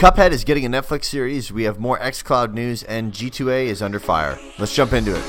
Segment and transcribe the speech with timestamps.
[0.00, 1.52] Cuphead is getting a Netflix series.
[1.52, 4.38] We have more xCloud news, and G2A is under fire.
[4.58, 5.20] Let's jump into it.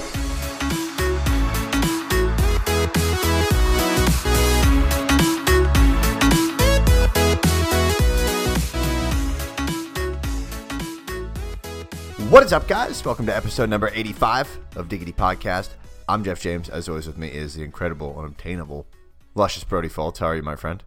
[12.29, 13.03] What is up, guys?
[13.03, 15.71] Welcome to episode number 85 of Diggity Podcast.
[16.07, 16.69] I'm Jeff James.
[16.69, 18.87] As always, with me is the incredible, unobtainable,
[19.35, 20.19] luscious Brody Fultz.
[20.19, 20.81] How are you, my friend?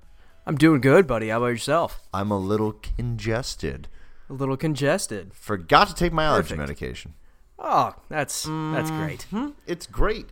[0.46, 1.28] I'm doing good, buddy.
[1.28, 2.06] How about yourself?
[2.12, 3.88] I'm a little congested.
[4.28, 5.32] A little congested.
[5.34, 6.58] Forgot to take my allergy Perfect.
[6.58, 7.14] medication.
[7.58, 9.26] Oh, that's that's great.
[9.66, 10.26] It's great.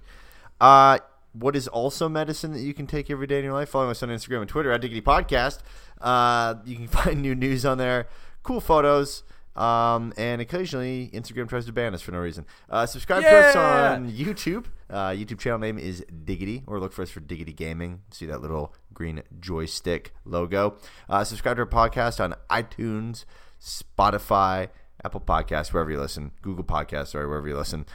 [0.60, 0.98] Uh,
[1.32, 3.70] what is also medicine that you can take every day in your life?
[3.70, 5.60] Follow us on Instagram and Twitter at Diggity Podcast.
[6.00, 8.06] Uh, you can find new news on there,
[8.42, 9.22] cool photos,
[9.56, 12.46] um, and occasionally Instagram tries to ban us for no reason.
[12.70, 14.66] Uh, subscribe to us on YouTube.
[14.88, 18.00] Uh, YouTube channel name is Diggity, or look for us for Diggity Gaming.
[18.10, 20.76] See that little green joystick logo.
[21.08, 23.24] Uh, subscribe to our podcast on iTunes,
[23.60, 24.68] Spotify,
[25.04, 27.86] Apple Podcasts, wherever you listen, Google Podcasts, sorry, wherever you listen.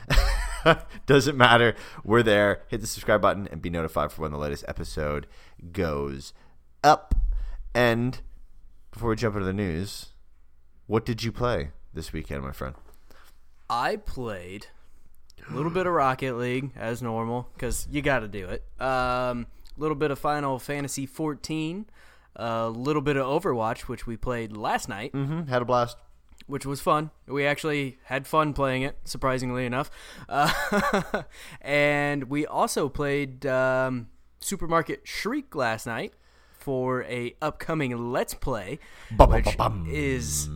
[1.05, 1.75] Doesn't matter.
[2.03, 2.63] We're there.
[2.67, 5.27] Hit the subscribe button and be notified for when the latest episode
[5.71, 6.33] goes
[6.83, 7.15] up.
[7.73, 8.21] And
[8.91, 10.07] before we jump into the news,
[10.87, 12.75] what did you play this weekend, my friend?
[13.69, 14.67] I played
[15.49, 18.63] a little bit of Rocket League as normal because you got to do it.
[18.81, 21.85] Um, a little bit of Final Fantasy 14.
[22.37, 25.49] A little bit of Overwatch, which we played last night, Mm-hmm.
[25.49, 25.97] Had a blast.
[26.45, 27.09] which was fun.
[27.27, 29.89] We actually had fun playing it, surprisingly enough.
[30.29, 31.23] Uh,
[31.61, 34.07] and we also played um,
[34.39, 36.13] Supermarket Shriek last night
[36.59, 38.77] for a upcoming Let's Play,
[39.17, 39.57] which
[39.89, 40.47] is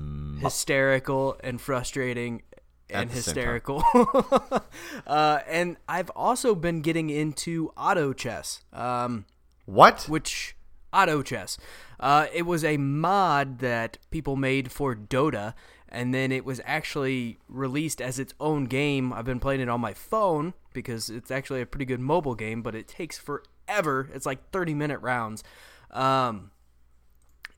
[0.42, 2.44] hysterical and frustrating
[2.90, 3.44] and the same time.
[3.44, 3.84] hysterical.
[5.08, 8.64] uh, and I've also been getting into auto chess.
[8.74, 9.26] Um,
[9.66, 10.06] What?
[10.08, 10.56] which
[10.94, 11.58] auto chess.
[12.00, 15.54] Uh, it was a mod that people made for Dota,
[15.88, 19.14] and then it was actually released as its own game.
[19.14, 22.62] I've been playing it on my phone because it's actually a pretty good mobile game,
[22.62, 24.10] but it takes forever.
[24.14, 25.44] It's like thirty minute rounds.
[25.92, 26.52] Um,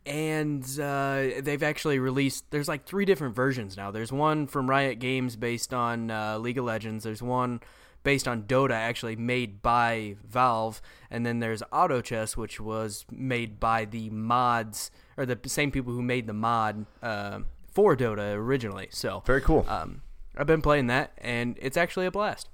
[0.06, 3.92] and uh, they've actually released there's like three different versions now.
[3.92, 7.04] There's one from riot games based on uh, league of legends.
[7.04, 7.62] There's one
[8.04, 10.82] based on dota actually made by valve.
[11.10, 15.94] And then there's auto chess which was made by the mods or the same people
[15.94, 17.40] who made the mod uh,
[17.72, 18.90] for dota originally.
[18.92, 19.66] So Very cool.
[19.70, 20.02] um,
[20.36, 22.50] i've been playing that and it's actually a blast.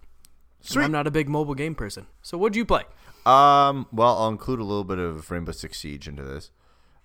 [0.61, 0.83] Sweet.
[0.83, 2.05] i'm not a big mobile game person.
[2.21, 2.83] So what'd you play?
[3.25, 6.51] Um, well, I'll include a little bit of Rainbow Six Siege into this.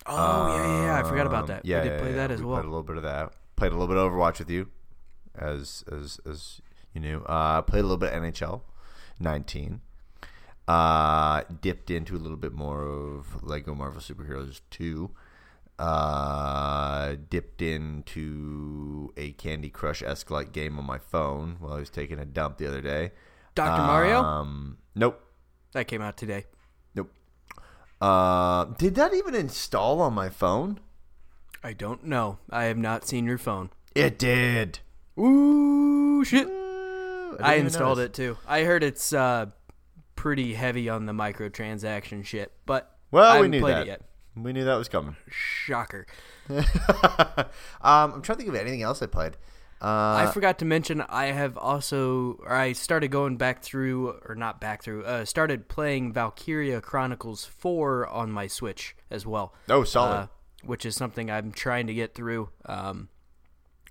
[0.06, 2.16] Oh yeah yeah, yeah i forgot about Um, that Yeah, we did yeah, play yeah.
[2.16, 3.32] that as we well Played a little bit of that.
[3.56, 4.68] Played a little bit of Overwatch with you,
[5.36, 6.60] as as as
[6.92, 7.18] you knew.
[7.26, 8.62] Uh, played a little bit of NHL
[9.20, 9.80] 19.
[10.66, 15.10] Uh, dipped into a little bit more of Lego Marvel Superheroes 2.
[15.78, 21.90] Uh, dipped into a Candy Crush esque like game on my phone while I was
[21.90, 23.12] taking a dump the other day.
[23.54, 25.20] dr mario Um, nope.
[25.72, 26.46] that came out today.
[28.04, 30.78] Uh, did that even install on my phone?
[31.62, 32.36] I don't know.
[32.50, 33.70] I have not seen your phone.
[33.94, 34.80] It did.
[35.18, 36.46] Ooh, shit.
[36.46, 38.36] Uh, I, installed it too.
[38.46, 39.46] I heard it's uh,
[40.16, 43.82] pretty heavy on the microtransaction shit, but Well, I we haven't knew played that.
[43.82, 44.02] it yet.
[44.36, 45.16] We knew that was coming.
[45.30, 46.06] Shocker.
[46.50, 46.62] um,
[47.80, 49.38] I'm trying to think of anything else I played.
[49.84, 54.34] Uh, I forgot to mention I have also, or I started going back through, or
[54.34, 59.52] not back through, uh, started playing Valkyria Chronicles 4 on my Switch as well.
[59.68, 60.14] oh, solid.
[60.14, 60.26] uh,
[60.64, 62.48] which is something I'm trying to get through.
[62.64, 63.10] Um,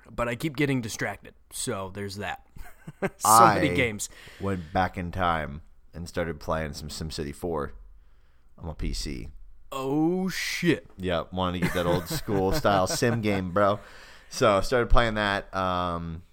[0.10, 2.42] but I keep getting distracted, so there's that.
[3.02, 4.10] so I many games.
[4.42, 5.62] Went back in time
[5.94, 7.72] and started playing some SimCity 4
[8.58, 9.30] on my PC.
[9.72, 10.88] Oh shit!
[10.98, 13.80] Yeah, wanted to get that old school style sim game, bro.
[14.34, 15.54] So I started playing that.
[15.56, 16.24] Um,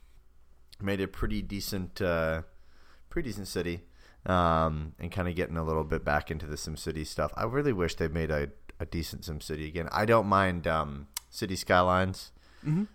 [0.81, 2.43] made a pretty decent, uh,
[3.11, 3.83] pretty decent city,
[4.25, 7.31] um, and kind of getting a little bit back into the SimCity stuff.
[7.37, 9.87] I really wish they made a, a decent SimCity again.
[9.93, 12.33] I don't mind um, City Skylines,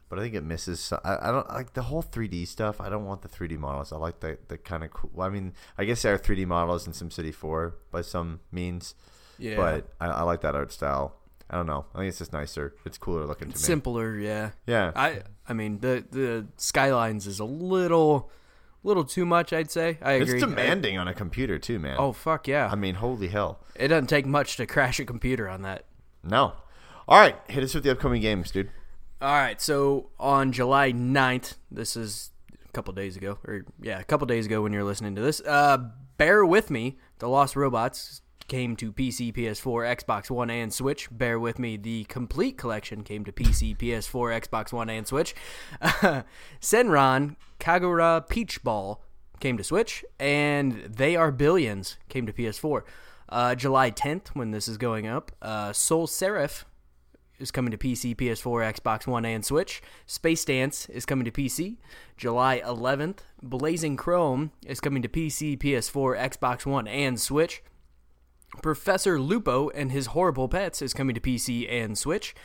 [0.09, 0.91] but I think it misses.
[1.03, 2.81] I, I don't like the whole 3D stuff.
[2.81, 3.93] I don't want the 3D models.
[3.93, 5.11] I like the the kind of cool.
[5.13, 8.95] Well, I mean, I guess there are 3D models in SimCity 4 by some means.
[9.37, 11.17] Yeah, But I, I like that art style.
[11.49, 11.85] I don't know.
[11.93, 12.75] I think it's just nicer.
[12.85, 13.59] It's cooler looking to me.
[13.61, 14.17] simpler.
[14.17, 14.91] Yeah, yeah.
[14.95, 18.31] I I mean the the skylines is a little
[18.83, 19.53] little too much.
[19.53, 19.97] I'd say.
[20.01, 20.35] I agree.
[20.35, 21.97] it's demanding on a computer too, man.
[21.99, 22.69] oh fuck yeah!
[22.71, 23.59] I mean, holy hell.
[23.75, 25.85] it doesn't take much to crash a computer on that.
[26.23, 26.53] No.
[27.07, 28.71] All right, hit us with the upcoming games, dude.
[29.21, 32.31] All right, so on July 9th, this is
[32.67, 35.39] a couple days ago, or yeah, a couple days ago when you're listening to this,
[35.41, 35.77] uh,
[36.17, 41.07] Bear With Me, The Lost Robots, came to PC, PS4, Xbox One, and Switch.
[41.11, 45.35] Bear with me, the complete collection came to PC, PS4, Xbox One, and Switch.
[46.61, 49.01] Senran Kagura Peach Ball
[49.39, 52.83] came to Switch, and They Are Billions came to PS4.
[53.27, 56.65] Uh, July 10th, when this is going up, uh, Sol Seraph
[57.39, 59.81] is coming to PC, PS4, Xbox One, and Switch.
[60.05, 61.77] Space Dance is coming to PC.
[62.17, 67.63] July 11th, Blazing Chrome is coming to PC, PS4, Xbox One, and Switch.
[68.61, 72.35] Professor Lupo and His Horrible Pets is coming to PC and Switch.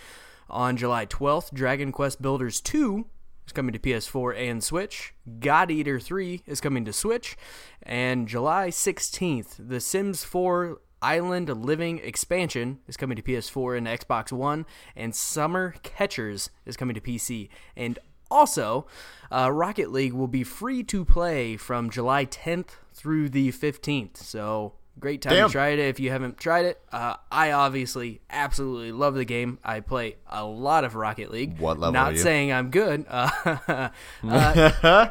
[0.48, 3.06] On July 12th, Dragon Quest Builders 2
[3.46, 5.14] is coming to PS4 and Switch.
[5.38, 7.36] God Eater 3 is coming to Switch.
[7.82, 14.32] And July 16th, The Sims 4 Island Living Expansion is coming to PS4 and Xbox
[14.32, 17.48] One, and Summer Catchers is coming to PC.
[17.76, 17.98] And
[18.30, 18.86] also,
[19.32, 24.18] uh, Rocket League will be free to play from July 10th through the 15th.
[24.18, 25.48] So, great time Damn.
[25.48, 26.80] to try it if you haven't tried it.
[26.92, 29.58] Uh, I obviously absolutely love the game.
[29.64, 31.58] I play a lot of Rocket League.
[31.58, 33.06] What level Not saying I'm good.
[33.08, 33.30] Uh,
[34.24, 35.08] uh,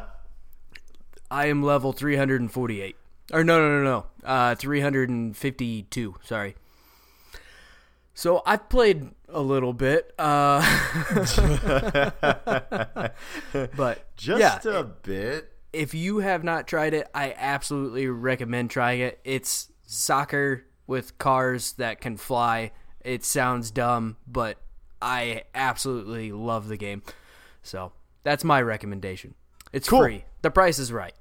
[1.30, 2.96] I am level 348.
[3.32, 4.06] Or no, no, no, no.
[4.28, 6.16] Uh, 352.
[6.24, 6.56] Sorry.
[8.14, 10.60] So I've played a little bit, uh,
[13.76, 15.50] but Just yeah, a bit.
[15.72, 19.20] if you have not tried it, I absolutely recommend trying it.
[19.24, 22.70] It's soccer with cars that can fly.
[23.04, 24.58] It sounds dumb, but
[25.02, 27.02] I absolutely love the game.
[27.62, 27.92] So
[28.22, 29.34] that's my recommendation.
[29.72, 30.02] It's Cool.
[30.02, 30.24] free.
[30.42, 31.14] The price is right.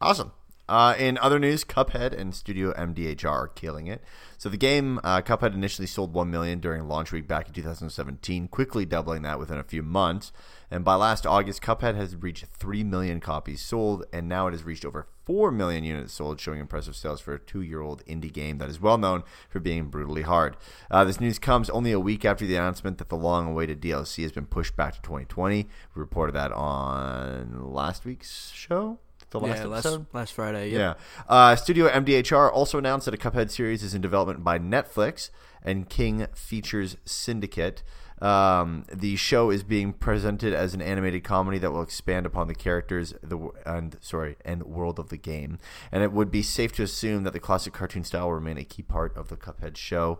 [0.00, 0.32] Awesome.
[0.68, 4.02] Uh, in other news, Cuphead and Studio MDHR are killing it.
[4.36, 8.48] So the game uh, Cuphead initially sold 1 million during launch week back in 2017,
[8.48, 10.32] quickly doubling that within a few months.
[10.68, 14.64] And by last August, Cuphead has reached 3 million copies sold, and now it has
[14.64, 18.70] reached over 4 million units sold, showing impressive sales for a two-year-old indie game that
[18.70, 20.56] is well known for being brutally hard.
[20.88, 24.30] Uh, this news comes only a week after the announcement that the long-awaited DLC has
[24.30, 25.64] been pushed back to 2020.
[25.64, 29.00] We reported that on last week's show.
[29.30, 30.06] The last yeah, last, episode.
[30.12, 30.70] last Friday.
[30.70, 30.78] Yep.
[30.78, 30.94] Yeah.
[31.28, 35.30] Uh, Studio MDHR also announced that a Cuphead series is in development by Netflix
[35.62, 37.82] and King Features Syndicate.
[38.22, 42.54] Um, the show is being presented as an animated comedy that will expand upon the
[42.54, 45.58] characters the and sorry and world of the game.
[45.92, 48.64] And it would be safe to assume that the classic cartoon style will remain a
[48.64, 50.18] key part of the Cuphead show.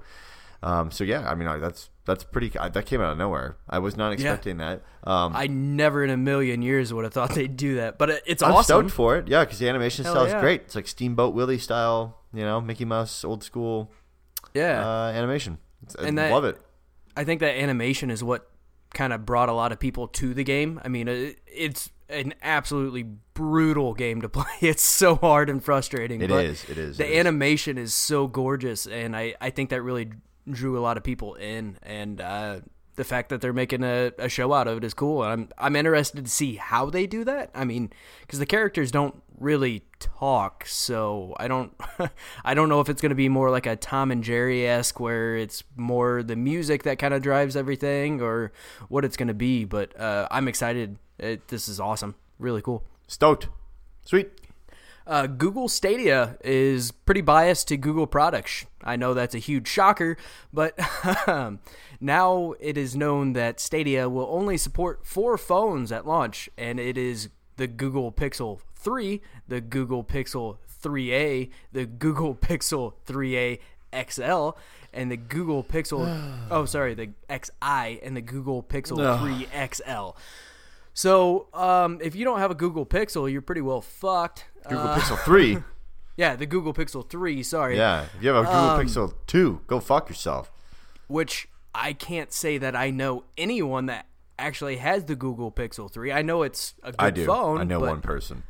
[0.62, 2.56] Um, so yeah, I mean I- that's that's pretty.
[2.58, 3.56] I, that came out of nowhere.
[3.69, 4.82] I was not expecting that.
[5.04, 8.22] Um, I never in a million years would have thought they'd do that, but it,
[8.26, 8.64] it's I'm awesome.
[8.88, 9.26] stoked for it.
[9.28, 10.62] Yeah, because the animation Hell style is great.
[10.62, 13.90] It's like Steamboat Willie style, you know, Mickey Mouse old school
[14.54, 15.58] yeah, uh, animation.
[15.98, 16.58] I And that- love it.
[17.17, 18.51] I think that animation is what
[18.95, 20.81] kind of brought a lot of people to the game.
[20.85, 23.03] I mean, it, it's an absolutely
[23.35, 24.45] brutal game to play.
[24.61, 26.21] It's so hard and frustrating.
[26.21, 27.19] It but is, it is, The it is.
[27.19, 30.11] animation is so gorgeous, and I, I think that really
[30.49, 31.79] drew a lot of people in.
[31.83, 32.61] And uh,
[32.96, 35.22] the fact that they're making a, a show out of it is cool.
[35.22, 37.50] And I'm I'm interested to see how they do that.
[37.54, 41.72] I mean, because the characters don't really talk, so I don't
[42.44, 44.98] I don't know if it's going to be more like a Tom and Jerry esque
[44.98, 48.52] where it's more the music that kind of drives everything, or
[48.88, 49.64] what it's going to be.
[49.64, 50.98] But uh, I'm excited.
[51.19, 52.14] It, this is awesome.
[52.38, 52.84] Really cool.
[53.06, 53.48] Stoked.
[54.04, 54.31] Sweet.
[55.06, 58.67] Uh, Google Stadia is pretty biased to Google products.
[58.82, 60.17] I know that's a huge shocker,
[60.53, 60.76] but
[62.00, 66.98] now it is known that Stadia will only support four phones at launch, and it
[66.98, 73.60] is the Google Pixel 3, the Google Pixel 3a, the Google Pixel 3a
[74.10, 74.58] XL,
[74.93, 76.32] and the Google Pixel.
[76.51, 80.19] oh, sorry, the XL and the Google Pixel 3 XL.
[80.96, 84.46] So, um, if you don't have a Google Pixel, you're pretty well fucked.
[84.67, 85.58] Google Uh, Pixel 3.
[86.17, 87.76] yeah, the Google Pixel 3, sorry.
[87.76, 88.06] Yeah.
[88.17, 90.50] If you have a Google Um, Pixel 2, go fuck yourself.
[91.06, 94.06] Which I can't say that I know anyone that
[94.38, 96.12] actually has the Google Pixel 3.
[96.12, 97.26] I know it's a good I do.
[97.26, 97.58] phone.
[97.60, 98.43] I know one person.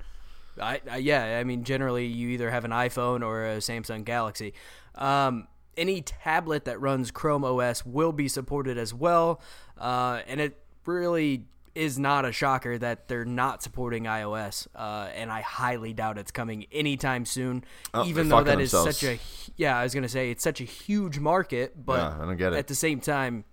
[0.62, 4.54] I, I, yeah, I mean, generally you either have an iPhone or a Samsung Galaxy.
[4.94, 9.40] Um, any tablet that runs Chrome OS will be supported as well,
[9.78, 11.44] uh, and it really
[11.76, 14.66] is not a shocker that they're not supporting iOS.
[14.74, 17.64] Uh, and I highly doubt it's coming anytime soon.
[17.92, 19.18] Oh, even though that fucking is such a
[19.56, 22.52] yeah, I was gonna say it's such a huge market, but Yeah, I don't get
[22.54, 22.56] it.
[22.56, 23.44] at the same time,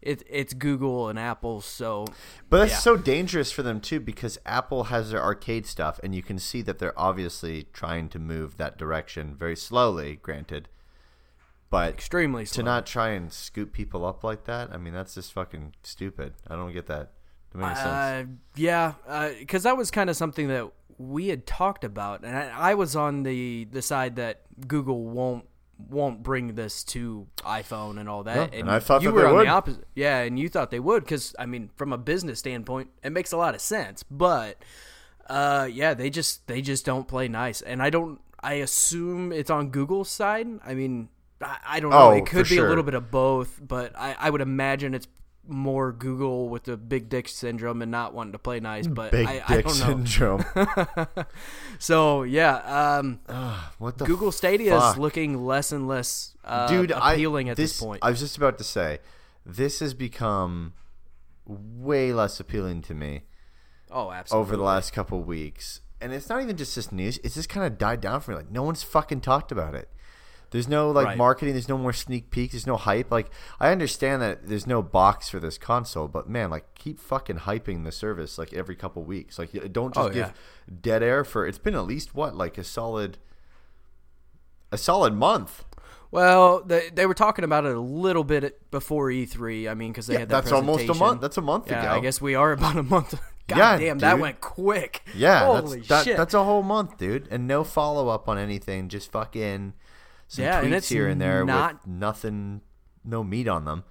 [0.00, 2.04] it, it's Google and Apple, so
[2.48, 2.78] But that's Yeah.
[2.78, 6.62] so dangerous for them too because Apple has their arcade stuff, and you can see
[6.62, 10.16] that they're obviously trying to move that direction very slowly.
[10.16, 10.68] Granted,
[11.70, 12.60] but extremely slow.
[12.60, 16.34] to not try and scoop people up like that, I mean, that's just fucking stupid.
[16.46, 17.13] I don't get that.
[17.54, 17.88] That makes sense.
[17.88, 18.24] Uh,
[18.56, 22.74] yeah, because that was kind of something that we had talked about, and I, I
[22.74, 25.46] was on the the side that Google won't
[25.78, 28.52] won't bring this to iPhone and all that.
[28.52, 29.46] Yeah, and I thought you were they on would.
[29.46, 29.84] the opposite.
[29.94, 33.32] Yeah, and you thought they would because I mean, from a business standpoint, it makes
[33.32, 34.02] a lot of sense.
[34.02, 34.62] But
[35.28, 38.20] uh, yeah, they just they just don't play nice, and I don't.
[38.40, 40.46] I assume it's on Google's side.
[40.64, 41.08] I mean,
[41.40, 41.98] I, I don't know.
[41.98, 42.66] Oh, it could be sure.
[42.66, 45.08] a little bit of both, but I, I would imagine it's
[45.46, 48.86] more Google with the big dick syndrome and not wanting to play nice.
[48.86, 49.86] But Big I, I dick don't know.
[49.86, 50.44] syndrome.
[51.78, 53.20] So yeah, um,
[53.78, 54.94] what the Google Stadia fuck?
[54.94, 58.00] is looking less and less uh, dude appealing I, at this, point.
[58.02, 59.00] I was just about to say,
[59.44, 60.72] this has become
[61.46, 63.22] way less appealing to me
[63.90, 64.46] oh, absolutely.
[64.46, 67.66] over the last couple weeks, and it's not even just this news; it's just kind
[67.66, 68.38] of died down for me.
[68.38, 69.90] Like no one's fucking talked about it.
[70.54, 71.18] There's no like Right.
[71.18, 71.54] marketing.
[71.54, 72.52] There's no more sneak peeks.
[72.52, 73.10] There's no hype.
[73.10, 77.38] Like I understand that there's no box for this console, but man, like keep fucking
[77.38, 79.36] hyping the service like every couple weeks.
[79.36, 80.30] Like don't just Oh, give yeah.
[80.80, 81.44] dead air for.
[81.44, 83.18] It's been at least what like a solid,
[84.70, 85.64] a solid month.
[86.12, 89.68] Well, they, they were talking about it a little bit before E3.
[89.68, 91.20] I mean, because they Yeah, had that that's almost a month.
[91.20, 91.90] That's a month yeah, ago.
[91.94, 93.20] I guess we are about a month.
[93.48, 95.02] God Yeah, damn, that went quick.
[95.16, 96.16] Yeah, holy that's, that, shit.
[96.16, 98.88] that's a whole month, dude, and no follow up on anything.
[98.88, 99.74] Just fucking
[100.34, 102.60] some Yeah, and tweets it's here and there not- with nothing,
[103.04, 103.84] no meat on them.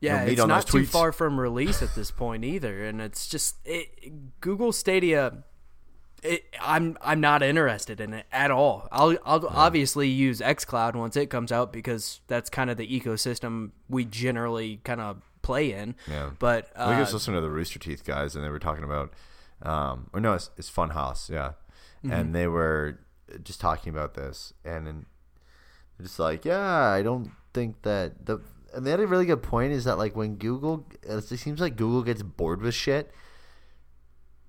[0.00, 0.86] yeah, meat it's not too tweets.
[0.88, 5.44] far from release at this point either, and it's just it, Google Stadia.
[6.20, 8.88] It, I'm I'm not interested in it at all.
[8.90, 13.70] I'll I'll obviously use XCloud once it comes out because that's kind of the ecosystem
[13.88, 15.94] we generally kind of play in.
[16.10, 16.30] Yeah.
[16.40, 18.58] But I think I uh, was listening to the Rooster Teeth guys, and they were
[18.58, 19.12] talking about,
[19.62, 21.52] um, or no, it's, it's Funhaus, yeah,
[22.04, 22.12] Mm-hmm.
[22.12, 22.98] and they were
[23.44, 25.06] just talking about this, and then
[26.00, 28.40] just like, yeah, I don't think that the,
[28.74, 31.76] and they had a really good point is that like when Google, it seems like
[31.76, 33.10] Google gets bored with shit,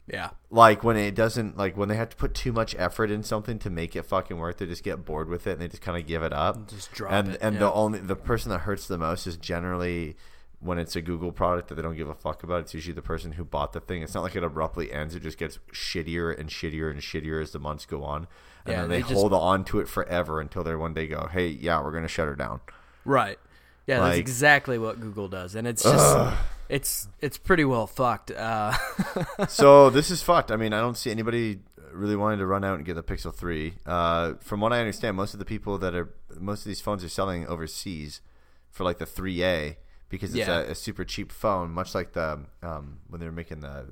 [0.07, 3.23] yeah, like when it doesn't, like when they have to put too much effort in
[3.23, 5.83] something to make it fucking work, they just get bored with it and they just
[5.83, 7.39] kind of give it up, just drop and it.
[7.41, 7.59] and yeah.
[7.59, 10.15] the only the person that hurts the most is generally
[10.61, 12.61] when it's a Google product that they don't give a fuck about.
[12.61, 14.01] It's usually the person who bought the thing.
[14.01, 15.15] It's not like it abruptly ends.
[15.15, 18.27] It just gets shittier and shittier and shittier as the months go on,
[18.65, 21.07] and Yeah, then they, they just- hold on to it forever until they one day
[21.07, 22.61] go, "Hey, yeah, we're gonna shut her down."
[23.05, 23.39] Right.
[23.87, 26.37] Yeah, that's exactly what Google does, and it's just
[26.67, 28.29] it's it's pretty well fucked.
[28.29, 28.73] Uh,
[29.47, 30.51] so this is fucked.
[30.51, 31.59] I mean, I don't see anybody
[31.91, 33.73] really wanting to run out and get the Pixel Three.
[33.85, 37.03] Uh, from what I understand, most of the people that are most of these phones
[37.03, 38.21] are selling overseas
[38.69, 39.77] for like the 3A
[40.09, 40.59] because it's Yeah.
[40.59, 43.85] a, a super cheap phone, much like the um, when they were making the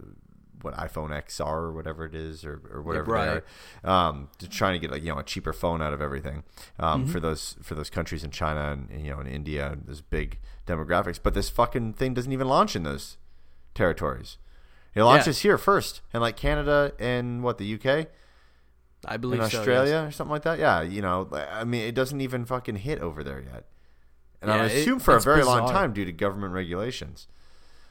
[0.64, 3.44] what iPhone XR or whatever it is or, or whatever right.
[3.84, 6.02] they are, um, to trying to get like you know a cheaper phone out of
[6.02, 6.44] everything
[6.80, 7.12] um, Mm-hmm.
[7.12, 10.02] for those for those countries in China and, and, you know in India and those
[10.02, 11.20] big demographics.
[11.22, 13.18] But this fucking thing doesn't even launch in those
[13.76, 14.38] territories.
[14.96, 18.08] It launches here first, and like Canada and what the UK
[19.06, 20.08] I believe in so, Australia yes.
[20.08, 20.58] or something like that.
[20.58, 23.66] Yeah, you know, I mean, it doesn't even fucking hit over there yet,
[24.42, 27.28] and I Yeah, it- assume for a very long time due to government regulations.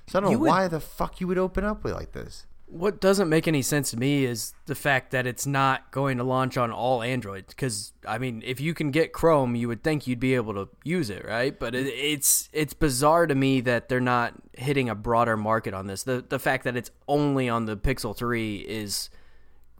[0.09, 2.12] So I don't You know would- why the fuck you would open up with like
[2.12, 2.47] this.
[2.69, 6.25] What doesn't make any sense to me is the fact that it's not going to
[6.25, 7.49] launch on all Androids.
[7.55, 10.69] Because I mean, if you can get Chrome, you would think you'd be able to
[10.83, 11.57] use it, right?
[11.57, 15.87] But it, it's it's bizarre to me that they're not hitting a broader market on
[15.87, 16.03] this.
[16.03, 19.11] The the fact that it's only on the Pixel Three is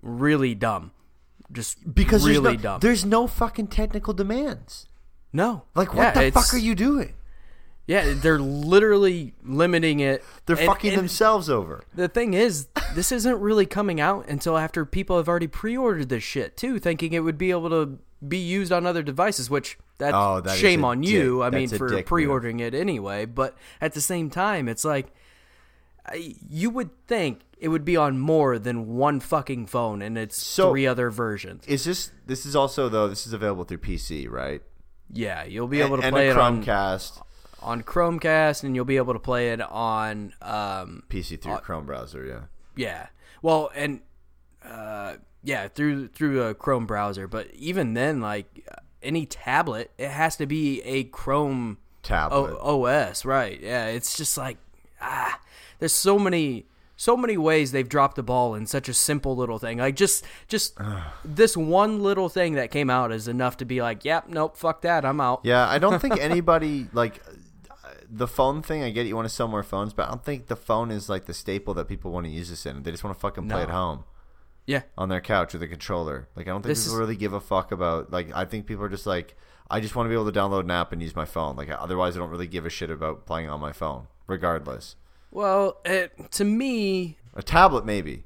[0.00, 0.92] really dumb.
[1.52, 2.80] Just Because really there's no, dumb.
[2.80, 4.87] there's no fucking technical demands.
[5.33, 7.12] No, Like, what Yeah, the fuck are you doing?
[7.87, 10.25] Yeah, they're literally limiting it.
[10.47, 11.85] They're And- fucking and themselves over.
[11.95, 12.66] The thing is,
[12.97, 17.12] this isn't really coming out until after people have already pre-ordered this shit too, thinking
[17.12, 19.49] it would be able to be used on other devices.
[19.50, 21.45] Which that's Oh, that shame on you.
[21.45, 23.25] I mean, that's a for pre-ordering it anyway.
[23.25, 25.12] But at the same time, it's like
[26.09, 30.40] I- you would think it would be on more than one fucking phone, and it's
[30.42, 31.64] So- three other versions.
[31.68, 34.62] Is this this is also though this is available through PC, right?
[35.12, 37.22] Yeah, you'll be able to and play a it on Chromecast,
[37.62, 42.25] on Chromecast, and you'll be able to play it on um, PC through Chrome browser.
[42.25, 42.40] Yeah.
[42.76, 43.06] Yeah.
[43.42, 44.00] Well, and
[44.64, 48.68] uh, yeah, through through a Chrome browser, but even then, like
[49.02, 52.56] any tablet, it has to be a Chrome Tablet.
[52.60, 53.60] o- OS, right?
[53.60, 54.58] Yeah, it's just like
[55.00, 55.40] ah,
[55.78, 59.58] there's so many so many ways they've dropped the ball in such a simple little
[59.58, 59.78] thing.
[59.78, 60.78] Like just just
[61.24, 64.80] this one little thing that came out is enough to be like, yep, nope, fuck
[64.82, 65.40] that, I'm out.
[65.44, 67.20] Yeah, I don't think anybody like
[68.08, 68.82] the phone thing.
[68.82, 71.08] I get you want to sell more phones, but I don't think the phone is
[71.08, 72.82] like the staple that people want to use this in.
[72.82, 73.62] They just want to fucking play No.
[73.64, 74.04] at home
[74.66, 74.82] Yeah.
[74.96, 76.28] on their couch with a controller.
[76.36, 78.10] Like I don't think This people is- really give a fuck about.
[78.10, 79.36] Like I think people are just like,
[79.68, 81.56] I just want to be able to download an app and use my phone.
[81.56, 84.94] Like otherwise, I don't really give a shit about playing on my phone, regardless.
[85.30, 88.25] Well, it, to me, A tablet maybe.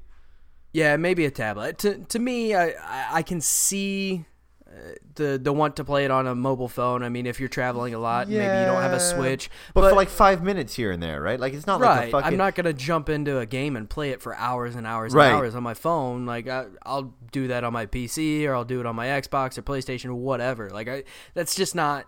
[0.73, 1.77] Yeah, maybe a tablet.
[1.79, 2.73] To to me, I
[3.17, 4.23] I, can see
[4.65, 7.03] uh, the the want to play it on a mobile phone.
[7.03, 9.49] I mean, if you're traveling a lot, maybe you don't have a Switch.
[9.73, 11.37] But, for like five minutes here and there, right?
[11.37, 12.27] Like it's not like a fucking.
[12.27, 15.27] I'm not gonna jump into a game and play it for hours and hours Right.
[15.27, 16.25] and hours on my phone.
[16.25, 19.57] Like I, I'll do that on my PC or I'll do it on my Xbox
[19.57, 20.69] or PlayStation or whatever.
[20.69, 21.03] Like I,
[21.33, 22.07] that's just not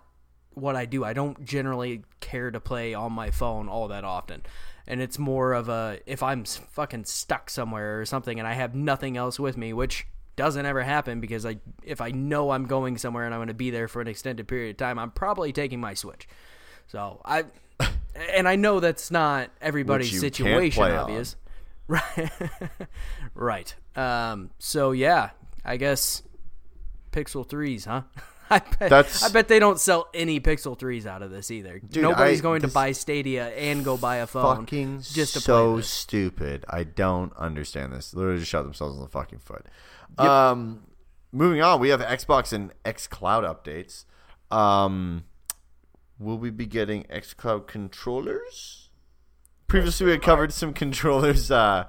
[0.54, 1.04] what I do.
[1.04, 4.44] I don't generally care to play on my phone all that often.
[4.88, 8.76] And it's more of a if I'm fucking stuck somewhere or something and I have
[8.76, 12.98] nothing else with me, which doesn't ever happen because I if I know I'm going
[12.98, 15.54] somewhere and I'm going to be there for an extended period of time, I'm probably
[15.54, 16.28] taking my Switch.
[16.88, 17.46] So I
[18.34, 21.00] and I know that's not everybody's situation play on.
[21.00, 21.36] obvious.
[21.86, 22.32] Right.
[23.36, 23.76] right.
[23.96, 25.32] Um so yeah,
[25.66, 26.24] I guess
[27.12, 28.04] Pixel 3s, huh?
[28.50, 31.80] I bet, That's- I bet they don't sell any Pixel 3s out of this either.
[31.80, 35.40] Dude, Nobody's I- going to buy Stadia and go buy a phone fucking just to
[35.42, 36.66] so stupid.
[36.70, 38.14] I don't understand this.
[38.14, 39.66] Literally just shot themselves in the fucking foot.
[40.18, 40.84] Um,
[41.32, 44.06] moving on, we have Xbox and XCloud updates.
[44.56, 45.24] Um,
[46.20, 48.90] will we be getting XCloud controllers?
[49.68, 51.50] Previously, we had covered some controllers.
[51.50, 51.88] Uh,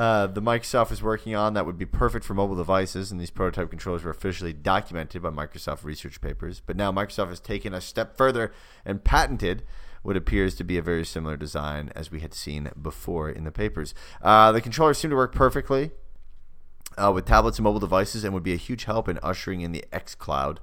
[0.00, 3.30] uh, the Microsoft is working on that would be perfect for mobile devices, and these
[3.30, 6.62] prototype controllers were officially documented by Microsoft research papers.
[6.64, 8.50] But now Microsoft has taken a step further
[8.82, 9.62] and patented
[10.00, 13.52] what appears to be a very similar design as we had seen before in the
[13.52, 13.92] papers.
[14.22, 15.90] Uh, the controllers seem to work perfectly
[16.96, 19.72] uh, with tablets and mobile devices and would be a huge help in ushering in
[19.72, 20.60] the X Cloud.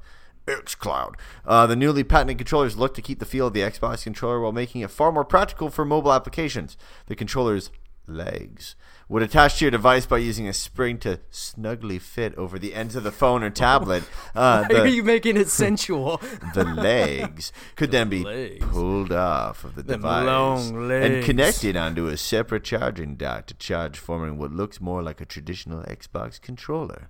[0.47, 1.15] X Cloud.
[1.45, 4.51] Uh, the newly patented controllers look to keep the feel of the Xbox controller while
[4.51, 6.75] making it far more practical for mobile applications.
[7.05, 7.69] The controller's
[8.07, 8.75] legs
[9.09, 12.95] would attach to your device by using a spring to snugly fit over the ends
[12.95, 14.03] of the phone or tablet.
[14.35, 16.17] Uh, Why are you making it sensual?
[16.53, 18.63] the legs could then be legs.
[18.65, 23.97] pulled off of the Them device and connected onto a separate charging dock to charge,
[23.97, 27.09] forming what looks more like a traditional Xbox controller.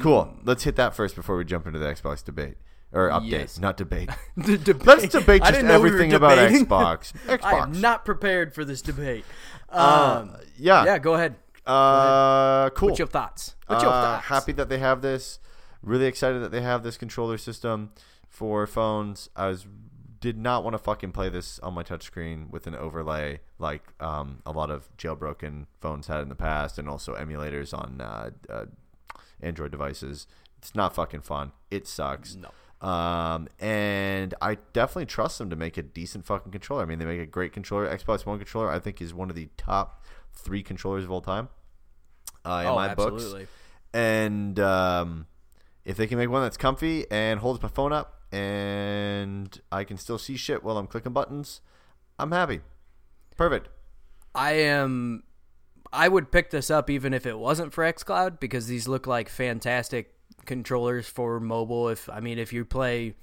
[0.00, 0.24] Cool.
[0.26, 0.36] Mm.
[0.44, 2.56] Let's hit that first before we jump into the Xbox debate
[2.92, 3.58] or update, Yes.
[3.58, 4.10] not debate.
[4.36, 4.86] The debate.
[4.86, 6.66] Let's debate just know we everything about debating.
[6.66, 7.12] Xbox.
[7.42, 9.24] I am not prepared for this debate.
[9.72, 10.84] Uh, Um, yeah.
[10.84, 11.36] yeah, go ahead.
[11.66, 12.88] Uh, cool.
[12.88, 13.54] What's your thoughts?
[13.66, 14.26] What's your Uh, thoughts?
[14.26, 15.38] Happy that they have this.
[15.82, 17.92] Really excited that they have this controller system
[18.28, 19.28] for phones.
[19.36, 19.66] I was
[20.20, 24.40] did not want to fucking play this on my touchscreen with an overlay like um,
[24.46, 28.66] a lot of jailbroken phones had in the past, and also emulators on uh, uh,
[29.40, 30.28] Android devices.
[30.58, 31.50] It's not fucking fun.
[31.72, 32.36] It sucks.
[32.36, 32.50] No.
[32.82, 36.82] Um, and I definitely trust them to make a decent fucking controller.
[36.82, 37.86] I mean, they make a great controller.
[37.86, 41.48] Xbox One controller, I think, is one of the top three controllers of all time.
[42.44, 43.46] Uh, in oh, my books absolutely.
[43.94, 45.26] and um,
[45.84, 49.96] if they can make one that's comfy and holds my phone up and I can
[49.96, 51.60] still see shit while I'm clicking buttons,
[52.18, 52.60] I'm happy.
[53.36, 53.68] Perfect.
[54.34, 55.22] I am.
[55.92, 59.28] I would pick this up even if it wasn't for XCloud because these look like
[59.28, 60.14] fantastic
[60.46, 61.88] controllers for mobile.
[61.88, 63.14] If I mean, if you play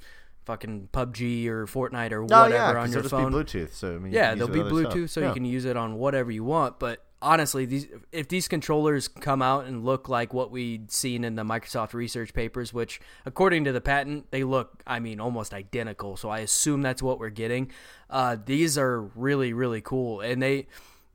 [0.45, 3.71] fucking PUBG or Fortnite or Oh whatever yeah, on your phone, be Bluetooth.
[3.73, 5.11] So I mean, yeah, they'll be it with other Bluetooth, stuff.
[5.11, 5.27] so Yeah.
[5.29, 6.79] you can use it on whatever you want.
[6.79, 11.35] But honestly, these if these controllers come out and look like what we'd seen in
[11.35, 16.17] the Microsoft research papers, which according to the patent they look, I mean, almost identical.
[16.17, 17.71] So I assume that's what we're getting.
[18.09, 20.67] Uh, these are really really cool, and they.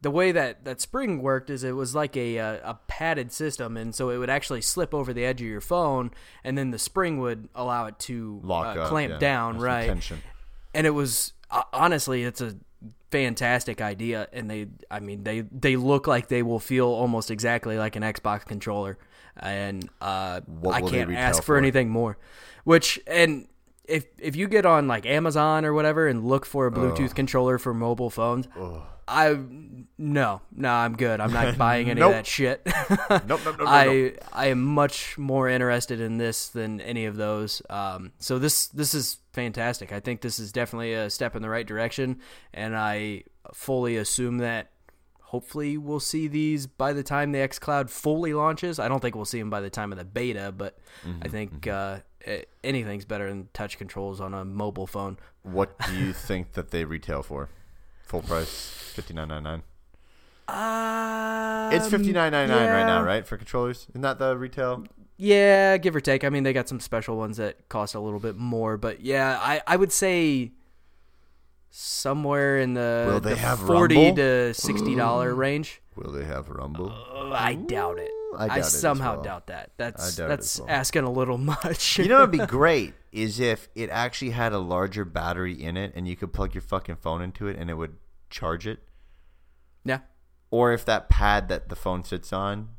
[0.04, 3.78] The way that, that spring worked is it was like a, a a padded system,
[3.78, 6.10] and so it would actually slip over the edge of your phone,
[6.44, 9.18] and then the spring would allow it to Lock uh, up, clamp yeah.
[9.18, 9.86] down, right?
[9.86, 10.20] tension.
[10.74, 12.54] and it was uh, honestly it's a
[13.10, 17.78] fantastic idea and they i mean they they look like they will feel almost exactly
[17.78, 18.98] like an xbox controller
[19.36, 20.40] and uh
[20.70, 21.56] i can't ask for for?
[21.56, 22.18] anything more
[22.64, 23.46] which and
[23.84, 27.56] if if you get on like amazon or whatever and look for a bluetooth controller
[27.56, 28.48] for mobile phones
[29.06, 29.36] i
[29.98, 32.10] no no i'm good i'm not buying any Nope.
[32.10, 32.62] of that shit
[33.10, 34.14] Nope, nope, nope, nope, I nope.
[34.32, 37.62] I am much more interested in this than any of those.
[37.70, 39.92] Um, so this this is fantastic.
[39.92, 42.20] I think this is definitely a step in the right direction,
[42.52, 44.70] and I fully assume that
[45.20, 48.78] hopefully we'll see these by the time the XCloud fully launches.
[48.78, 51.28] I don't think we'll see them by the time of the beta, but Mm-hmm, I
[51.28, 51.98] think uh,
[52.62, 55.18] anything's better than touch controls on a mobile phone.
[55.42, 57.50] What do you think that they retail for?
[58.06, 59.62] Full price, fifty nine ninety nine.
[60.46, 63.26] Um, It's fifty nine ninety nine right now, right?
[63.26, 64.84] For controllers, isn't that the retail?
[65.16, 66.24] Yeah, give or take.
[66.24, 69.38] I mean, they got some special ones that cost a little bit more, but yeah,
[69.40, 70.52] I, I would say
[71.70, 74.16] somewhere in the, the forty Rumble?
[74.16, 75.80] to sixty dollar range.
[75.96, 76.90] Will they have Rumble?
[76.90, 78.10] Uh, I doubt it.
[78.36, 79.22] I I, doubt it as somehow well.
[79.22, 79.70] doubt that.
[79.76, 80.68] That's I doubt that's well.
[80.68, 81.98] asking a little much.
[81.98, 85.92] You know it'd be great is if it actually had a larger battery in it
[85.94, 87.96] and you could plug your fucking phone into it and it would
[88.28, 88.80] charge it.
[89.84, 90.00] yeah,
[90.50, 92.70] Or if that pad that the phone sits on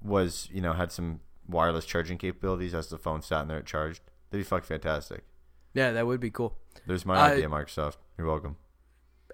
[0.00, 3.66] was, you know, had some wireless charging capabilities as the phone sat in there it
[3.66, 4.00] charged.
[4.30, 5.24] That'd be fucking fantastic.
[5.74, 6.56] Yeah, that would be cool.
[6.86, 7.96] There's my Uh, idea, Microsoft.
[8.16, 8.56] You're welcome.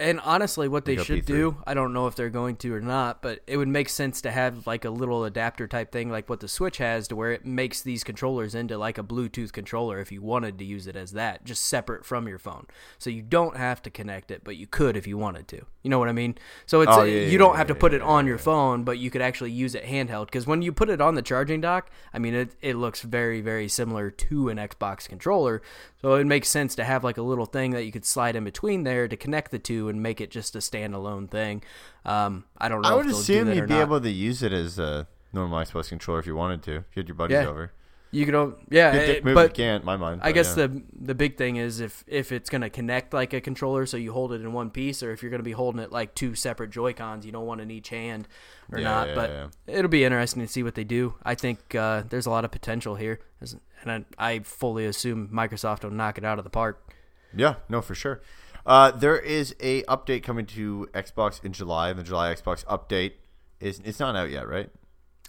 [0.01, 2.81] And honestly, what they Pick should do, I don't know if they're going to or
[2.81, 6.29] not, but it would make sense to have like a little adapter type thing like
[6.29, 9.99] what the Switch has to where it makes these controllers into like a Bluetooth controller
[9.99, 12.67] if you wanted to use it as that, just separate from your phone.
[12.99, 15.65] So you don't have to connect it, but you could if you wanted to.
[15.83, 16.37] You know what I mean?
[16.67, 18.85] So it's Oh, yeah, you yeah, don't yeah, have to put it on your phone,
[18.85, 21.61] but you could actually use it handheld because when you put it on the charging
[21.61, 25.63] dock, I mean it it looks very very similar to an Xbox controller.
[26.03, 28.45] So it makes sense to have like a little thing that you could slide in
[28.45, 31.63] between there to connect the two and make it just a standalone thing.
[32.05, 32.89] Um, I don't know.
[32.91, 33.81] I would if they'll do assume you'd be not.
[33.83, 36.77] able to use it as a normal Xbox controller if you wanted to.
[36.77, 37.49] If you had your buddies Yeah.
[37.49, 37.73] over.
[38.11, 40.23] You could, yeah, Good eh, dick move but can't, my mind.
[40.25, 40.69] I guess yeah.
[40.69, 44.15] the the big thing is if if it's gonna connect like a controller, so you
[44.15, 46.71] hold it in one piece, or if you're gonna be holding it like two separate
[46.71, 48.27] Joy Cons, you don't want in each hand
[48.73, 49.15] or Yeah, not.
[49.15, 51.17] but it'll be interesting to see what they do.
[51.23, 55.85] I think uh, there's a lot of potential here, and I, I fully assume Microsoft
[55.85, 56.83] will knock it out of the park.
[57.35, 58.21] Yeah, no, for sure.
[58.67, 61.91] Uh, there is a update coming to Xbox in July.
[61.91, 63.13] And the July Xbox update
[63.61, 64.71] is it's not out yet, right?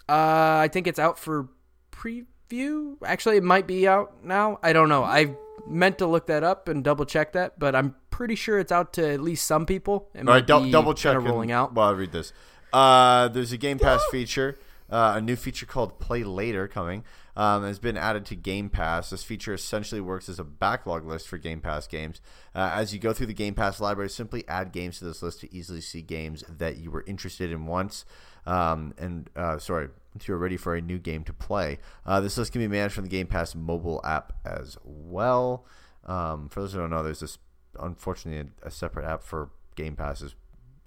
[0.08, 1.48] Uh, I think it's out for
[1.91, 2.95] preview.
[3.06, 4.60] Actually, it might be out now.
[4.63, 5.04] I don't know.
[5.04, 5.36] I
[5.67, 8.93] meant to look that up and double check that, but I'm pretty sure it's out
[8.93, 10.10] to at least some people.
[10.13, 11.15] It All might right, dou- double check.
[11.17, 11.74] rolling out.
[11.74, 12.34] While I read this,
[12.74, 14.58] uh, there's a Game Pass feature,
[14.89, 17.04] uh, a new feature called Play Later coming.
[17.36, 19.12] Um, has been added to Game Pass.
[19.12, 22.22] This feature essentially works as a backlog list for Game Pass games.
[22.54, 25.42] Uh, as you go through the Game Pass library, simply add games to this list
[25.42, 28.04] to easily see games that you were interested in once.
[28.46, 31.78] Um, and uh, sorry, once you're ready for a new game to play.
[32.06, 35.65] Uh, this list can be managed from the Game Pass mobile app as well.
[36.06, 37.38] Um, for those who don't know, there's this
[37.80, 40.36] unfortunately a, a separate app for Game Passes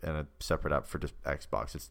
[0.03, 1.75] and a separate app for just Xbox.
[1.75, 1.91] It's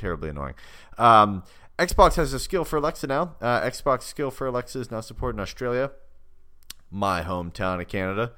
[0.00, 0.54] terribly annoying.
[0.98, 1.44] Um,
[1.78, 3.36] Xbox has a skill for Alexa now.
[3.40, 5.92] Uh, Xbox skill for Alexa is now supported in Australia,
[6.90, 8.32] my hometown of Canada,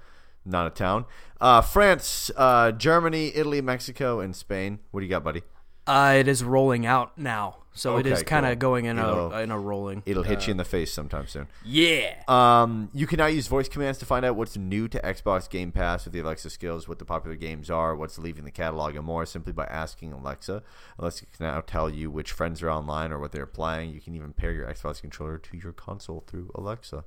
[0.44, 1.06] not a town.
[1.40, 4.80] Uh, France, uh, Germany, Italy, Mexico, and Spain.
[4.90, 5.42] What do you got, buddy?
[5.86, 8.70] Uh, it is rolling out now, so it is kind of cool.
[8.70, 10.02] going in It'll- a in a rolling.
[10.06, 11.46] It'll hit you in the face sometime soon.
[11.64, 12.22] Yeah.
[12.28, 15.72] Um, you can now use voice commands to find out what's new to Xbox Game
[15.72, 19.04] Pass with the Alexa skills, what the popular games are, what's leaving the catalog, and
[19.04, 20.62] more simply by asking Alexa.
[20.98, 23.90] Alexa can now tell you which friends are online or what they're playing.
[23.90, 27.04] You can even pair your Xbox controller to your console through Alexa.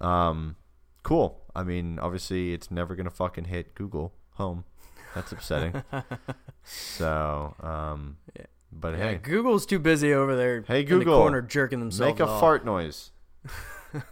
[0.00, 0.56] Um,
[1.02, 1.40] cool.
[1.56, 4.64] I mean, obviously, it's never gonna fucking hit Google Home.
[5.14, 5.82] That's upsetting.
[6.62, 8.18] so, um,
[8.72, 10.62] but Yeah, hey, Google's too busy over there.
[10.62, 12.12] Hey, in the Google, corner jerking themselves.
[12.12, 12.40] make a off.
[12.40, 13.10] fart noise.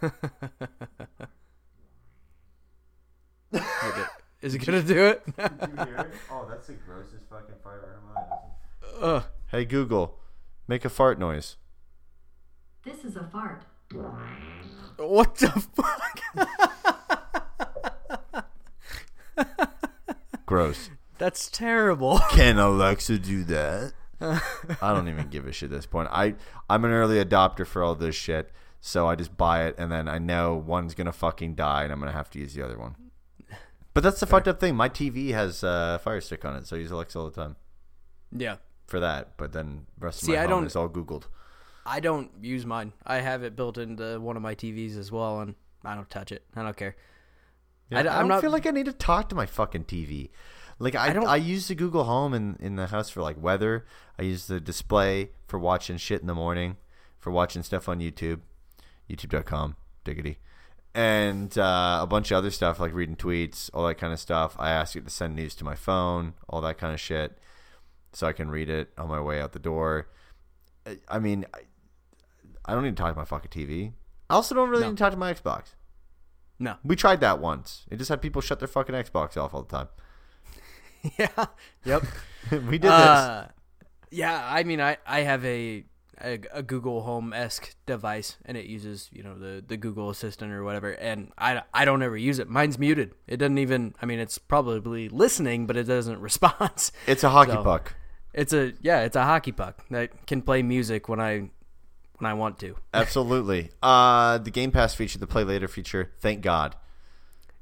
[4.41, 5.23] Is it gonna do it?
[6.31, 7.95] Oh, that's the grossest fucking fart ever.
[9.01, 9.23] Ugh.
[9.49, 10.19] Hey Google,
[10.67, 11.55] make a fart noise.
[12.83, 13.63] This is a fart.
[14.97, 16.19] What the fuck?
[20.45, 20.89] Gross.
[21.17, 22.19] That's terrible.
[22.31, 23.93] Can Alexa do that?
[24.21, 26.09] I don't even give a shit at this point.
[26.11, 26.35] I
[26.69, 28.51] I'm an early adopter for all this shit,
[28.81, 31.99] so I just buy it and then I know one's gonna fucking die and I'm
[31.99, 32.95] gonna have to use the other one.
[33.93, 34.75] But that's the fucked up thing.
[34.75, 37.55] My TV has a Fire Stick on it, so I use Alexa all the time
[38.31, 38.57] Yeah.
[38.85, 39.37] for that.
[39.37, 41.23] But then the rest of my I home don't- is all Googled.
[41.85, 42.91] I don't use mine.
[43.05, 46.31] I have it built into one of my TVs as well, and I don't touch
[46.33, 46.43] it.
[46.55, 46.95] I don't care.
[47.89, 49.45] Yeah, I I, d- I'm don't not- feel like I need to talk to my
[49.45, 50.29] fucking TV.
[50.79, 53.41] Like I, I don't- I use the Google Home in, in the house for like
[53.41, 53.85] weather.
[54.19, 56.77] I use the display for watching shit in the morning,
[57.19, 58.41] for watching stuff on YouTube,
[59.09, 60.37] YouTube.com, diggity,
[60.93, 64.55] and uh, a bunch of other stuff like reading tweets, all that kind of stuff.
[64.59, 67.37] I ask it to send news to my phone, all that kind of shit,
[68.13, 70.07] so I can read it on my way out the door.
[70.85, 71.59] I- I mean, I,
[72.65, 73.93] I don't need to talk to my fucking TV.
[74.29, 74.89] I also don't really No.
[74.89, 75.75] need to talk to my Xbox.
[76.59, 76.75] No.
[76.83, 77.85] We tried that once.
[77.89, 79.87] It just had people shut their fucking Xbox off all the time.
[81.19, 81.45] yeah.
[81.85, 82.03] Yep.
[82.69, 83.47] we did Uh,
[84.11, 84.41] yeah.
[84.49, 85.83] I mean, I I have a
[86.23, 90.51] a, a Google Home esque device, and it uses you know the the Google Assistant
[90.51, 92.49] or whatever, and I I don't ever use it.
[92.49, 93.13] Mine's muted.
[93.27, 93.93] It doesn't even.
[94.01, 96.91] I mean, it's probably listening, but it doesn't respond.
[97.05, 97.93] It's a hockey So- puck.
[98.33, 99.01] It's a yeah.
[99.01, 101.49] It's a hockey puck that can play music when I
[102.19, 102.75] when I want to.
[102.93, 103.71] Absolutely.
[103.81, 106.11] Uh, the Game Pass feature, the Play Later feature.
[106.19, 106.75] Thank God.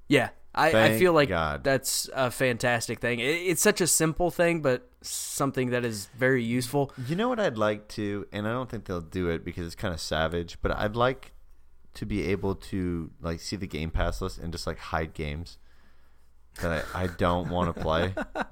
[0.10, 1.64] Yeah, I, I feel like God.
[1.64, 3.20] that's a fantastic thing.
[3.20, 6.92] It, it's such a simple thing, but something that is very useful.
[7.08, 9.76] You know what I'd like to, and I don't think they'll do it because it's
[9.76, 11.34] kind of savage, but I'd like
[11.96, 15.58] to be able to like see the Game Pass list and just like hide games
[16.62, 18.14] that I, I don't want to play.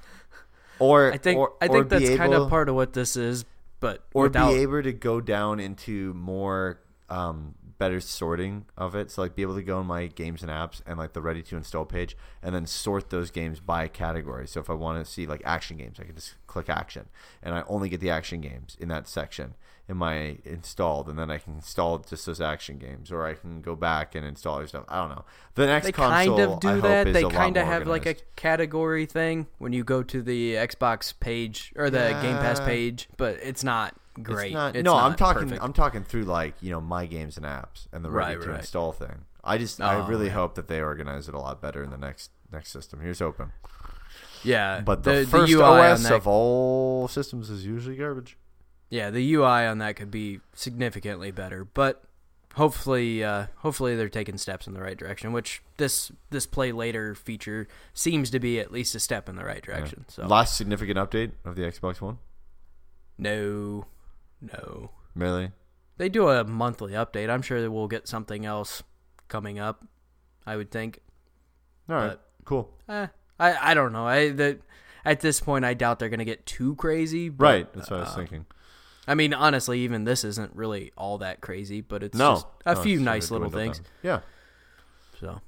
[0.80, 3.46] Or I think or, I think that's kind of part of what this is.
[3.80, 9.12] but or without, be able to go down into more um, better sorting of it.
[9.12, 11.42] So like be able to go in my games and apps and like the ready
[11.44, 14.48] to install page and then sort those games by category.
[14.48, 17.08] So if I want to see like action games, I can just click action
[17.42, 19.56] and I only get the action games in that section
[19.90, 23.62] in my installed and then I can install just those action games or I can
[23.62, 24.86] go back and install other stuff.
[24.88, 25.26] I don't know.
[25.56, 28.16] The next they console kind of do I hope They kind of have like a
[28.36, 33.38] category thing when you go to the Xbox page or the Game Pass page, but
[33.42, 34.48] it's not great.
[34.48, 35.44] It's not, no, I'm talking.
[35.44, 35.64] perfect.
[35.64, 38.50] I'm talking through like you know my games and apps and the ready Right, to
[38.52, 38.60] right.
[38.60, 39.26] install thing.
[39.44, 40.34] I just Oh, I really yeah.
[40.34, 43.00] hope that they organize it a lot better in the next next system.
[43.02, 43.52] Here's hoping.
[44.44, 48.38] yeah, But the, the, first UI OS that, of all systems is usually garbage.
[48.90, 52.04] yeah, the UI on that could be significantly better, but
[52.56, 55.32] hopefully, uh, hopefully they're taking steps in the right direction.
[55.34, 59.44] Which this this play later feature seems to be at least a step in the
[59.46, 60.06] right direction.
[60.10, 62.20] So Last significant update of the Xbox One.
[63.18, 63.86] no,
[64.52, 65.52] no, Really?
[65.98, 67.30] they do a monthly update.
[67.30, 68.84] I'm sure that we'll get something else
[69.28, 69.86] coming up.
[70.46, 71.00] I would think.
[71.90, 72.08] All right.
[72.10, 72.74] But- cool.
[72.90, 73.08] Eh,
[73.40, 74.06] I I don't know.
[74.08, 74.60] I the
[75.06, 77.30] at this point I doubt they're gonna get too crazy.
[77.30, 77.74] But, Right.
[77.74, 78.46] That's what I was uh, thinking.
[79.08, 82.36] I mean, honestly, even this isn't really all that crazy, but it's No.
[82.36, 83.80] just a No, few nice little things.
[83.80, 83.88] down.
[84.02, 84.20] Yeah.
[85.20, 85.42] So,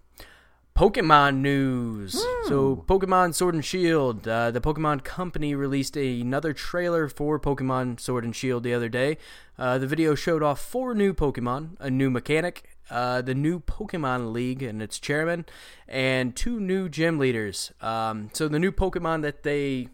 [0.75, 2.21] Pokemon news.
[2.47, 4.27] So, Pokemon Sword and Shield.
[4.27, 9.17] Uh, the Pokemon Company released another trailer for Pokemon Sword and Shield the other day.
[9.57, 14.33] Uh, the video showed off four new Pokemon, a new mechanic, uh, the new Pokemon
[14.33, 15.45] League and its chairman,
[15.88, 17.71] and two new gym leaders.
[17.79, 19.88] Um, so, the new Pokemon that they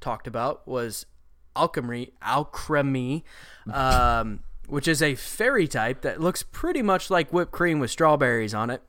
[0.00, 1.04] talked about was
[1.54, 3.22] Alcremie, Alcremie,
[3.70, 8.54] um, which is a fairy type that looks pretty much like whipped cream with strawberries
[8.54, 8.80] on it.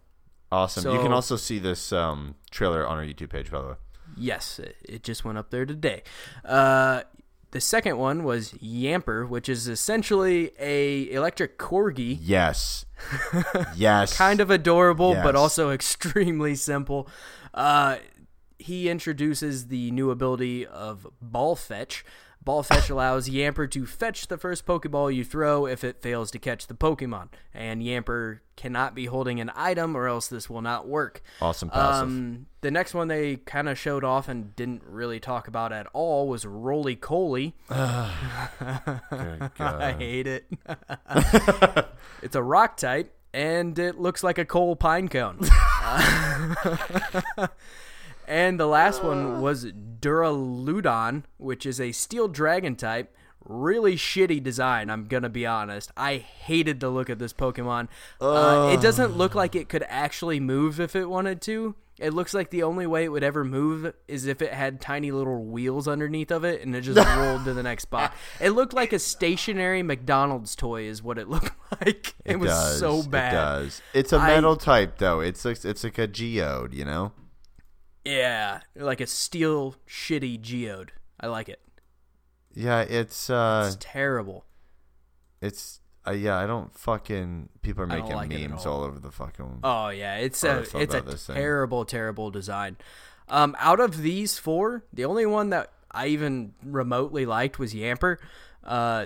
[0.54, 0.94] Awesome.
[0.96, 3.74] you can also see this um, trailer on our YouTube page, by the way.
[4.16, 6.04] Yes, it- it just went up there today.
[6.46, 7.02] Uh,
[7.52, 12.86] the second one was Yamper, which is essentially a electric corgi, Yes.
[13.76, 14.16] yes.
[14.18, 17.08] kind of adorable but also extremely simple.
[17.54, 17.98] Uh,
[18.60, 22.04] he introduces the new ability of Ball Fetch.
[22.44, 26.40] Ball Fetch allows Yamper to fetch the first Pokeball you throw if it fails to
[26.40, 30.88] catch the Pokemon, and Yamper cannot be holding an item or else this will not
[30.88, 31.24] work.
[31.42, 32.08] Awesome passive.
[32.08, 35.88] Um, the next one they kind of showed off and didn't really talk about at
[35.94, 37.54] all was Rolycoly.
[37.70, 40.46] I hate it.
[42.22, 45.40] it's a rock type, and it looks like a coal pine cone.
[48.28, 49.66] And the last one was
[50.00, 53.16] Duraludon, which is a steel dragon type.
[53.46, 55.92] Really shitty design, I'm gonna be honest.
[55.98, 57.90] I hated the look of this Pokemon.
[58.22, 61.76] Uh, it doesn't look like it could actually move if it wanted to.
[62.00, 65.12] It looks like the only way it would ever move is if it had tiny
[65.12, 68.14] little wheels underneath of it and it just rolled to the next spot.
[68.42, 72.16] It looked like a stationary McDonald's toy, is what it looked like.
[72.26, 72.80] It, was does.
[72.80, 73.34] so bad.
[73.34, 73.82] It does.
[73.94, 75.20] It's a metal type though.
[75.20, 77.12] It's like it's like a geode, you know.
[78.06, 80.90] Yeah, like a steel shitty geode.
[81.20, 81.60] I like it.
[82.54, 84.46] Yeah, it's uh, It's terrible.
[85.42, 86.38] it's uh, yeah.
[86.38, 87.50] I don't fucking.
[87.62, 88.82] People are making like memes all.
[88.82, 89.60] all over the fucking.
[89.64, 91.36] Oh yeah, it's a it's a this thing.
[91.36, 92.78] terrible, terrible design.
[93.30, 98.18] Um, out of these four, the only one that I even remotely liked was Yamper.
[98.64, 99.06] Uh,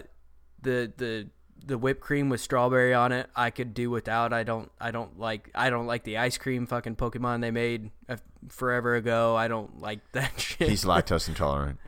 [0.62, 1.30] the the
[1.68, 4.34] the whipped cream with strawberry on it, I could do without.
[4.34, 7.92] I don't I don't like I don't like the ice cream fucking Pokemon they made
[8.10, 8.18] uh,
[8.50, 9.36] forever ago.
[9.36, 10.70] I don't like that shit.
[10.70, 11.80] He's lactose intolerant.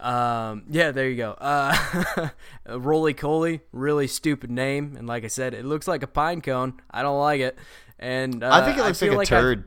[0.00, 1.32] Um, yeah, there you go.
[1.32, 1.72] Uh,
[2.68, 6.80] Rolycoly, really stupid name, and like I said, it looks like a pine cone.
[6.90, 7.58] I don't like it,
[7.98, 9.64] and uh, I think it looks like a I've- turd,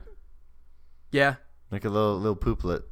[1.10, 1.34] yeah,
[1.70, 2.82] like a little little pooplet.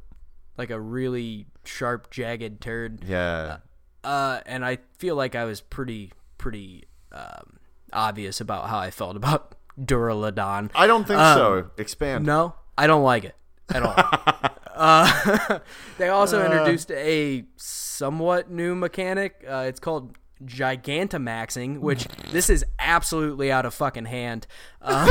[0.57, 3.03] like a really sharp, jagged turd.
[3.07, 3.57] Yeah.
[4.03, 6.11] Uh, and I feel like I was pretty,
[6.41, 7.59] pretty um,
[7.93, 10.71] obvious about how I felt about Duraludon.
[10.75, 11.71] I don't think um, so.
[11.77, 12.25] Expand.
[12.25, 13.35] No, I don't like it
[13.73, 13.93] at all.
[14.75, 15.59] uh,
[15.97, 19.45] they also introduced a somewhat new mechanic.
[19.47, 24.47] Uh, it's called Gigantamaxing, which this is absolutely out of fucking hand.
[24.81, 25.07] Um,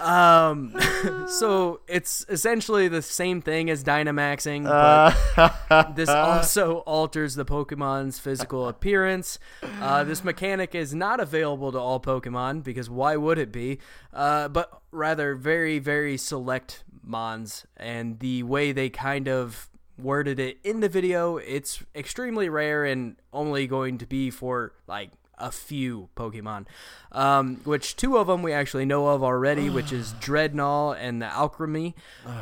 [0.00, 0.74] um,
[1.28, 8.68] so it's essentially the same thing as Dynamaxing, but this also alters the Pokemon's physical
[8.68, 9.38] appearance.
[9.80, 13.78] Uh, this mechanic is not available to all Pokemon because why would it be?
[14.12, 17.66] Uh, but rather very, very select Mons.
[17.76, 23.16] And the way they kind of worded it in the video, it's extremely rare and
[23.32, 25.10] only going to be for like
[25.40, 26.66] a few Pokemon,
[27.12, 31.26] um, which two of them we actually know of already, which is Drednaw and the
[31.26, 31.94] Alcremie,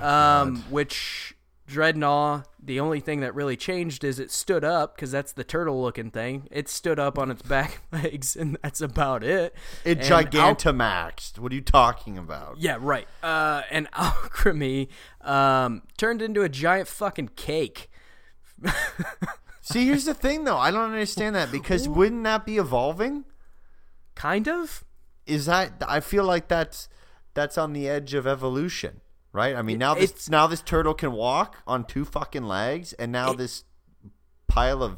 [0.03, 1.35] um, which
[1.69, 5.83] Drednaw, the only thing that really changed is it stood up because that's the turtle
[5.83, 6.49] looking thing.
[6.51, 9.55] It stood up on its back legs, and that's about it.
[9.85, 11.39] It And Al- gigantamaxed.
[11.39, 12.57] What are you talking about?
[12.59, 13.07] yeah, right.
[13.23, 14.89] Uh, and Alcremie
[15.21, 17.91] um, turned into a giant fucking cake.
[19.71, 20.57] See, here's the thing, though.
[20.57, 23.25] I don't understand that because wouldn't that be evolving?
[24.15, 24.83] Kind of.
[25.27, 25.83] Is that?
[25.87, 26.89] I feel like that's
[27.35, 29.03] that's on the edge of evolution,
[29.33, 29.55] right?
[29.55, 33.13] I mean, now this It's- now this turtle can walk on two fucking legs, and
[33.13, 33.65] now this
[34.47, 34.97] pile of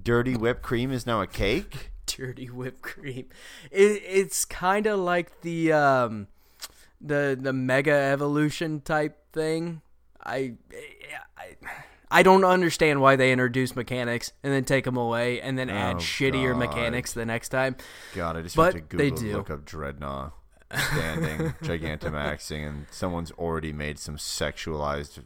[0.00, 1.90] dirty whipped cream is now a cake.
[2.06, 3.28] dirty whipped cream.
[3.70, 6.26] It, it's kind of like the um,
[7.00, 9.80] the the mega evolution type thing.
[10.22, 11.56] I, I I
[12.22, 15.98] don't understand why they introduce mechanics and then take them away and then add Oh,
[15.98, 16.58] shittier God.
[16.58, 17.76] mechanics the next time.
[18.14, 19.36] God, I just But went to they Google to do.
[19.36, 20.32] look up Drednaw
[20.92, 25.20] standing Gigantamaxing, and someone's already made some sexualized.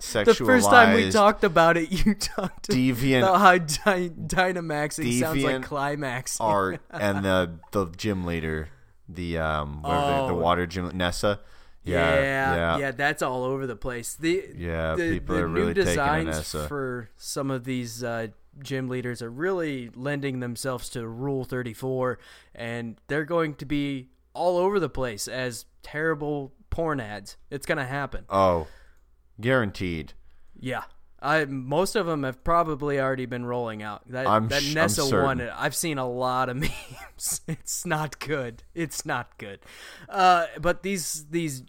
[0.00, 5.18] sexualized The first time we talked about it, you talked deviant about how dy- Dynamaxing
[5.20, 6.40] sounds like Deviant climax.
[6.40, 8.68] art and the the gym leader,
[9.08, 10.34] the um they, the Oh.
[10.34, 11.40] water gym Nessa.
[11.84, 14.14] Yeah, Yeah, yeah, yeah, that's all over the place.
[14.14, 16.68] The Yeah, the, people the are new really taking designs Anessa.
[16.68, 18.28] for some of these uh,
[18.62, 22.18] gym leaders are really lending themselves to Rule Thirty Four,
[22.54, 27.36] and they're going to be all over the place as terrible porn ads.
[27.50, 28.24] It's gonna happen.
[28.28, 28.66] Oh,
[29.40, 30.12] guaranteed.
[30.58, 30.84] Yeah.
[31.20, 34.02] I, most of them have probably already been rolling out.
[34.08, 35.40] That I'm that sh- Nessa one.
[35.40, 37.40] I've seen a lot of memes.
[37.48, 38.62] It's not good.
[38.74, 39.60] It's not good.
[40.08, 41.64] Uh, but these these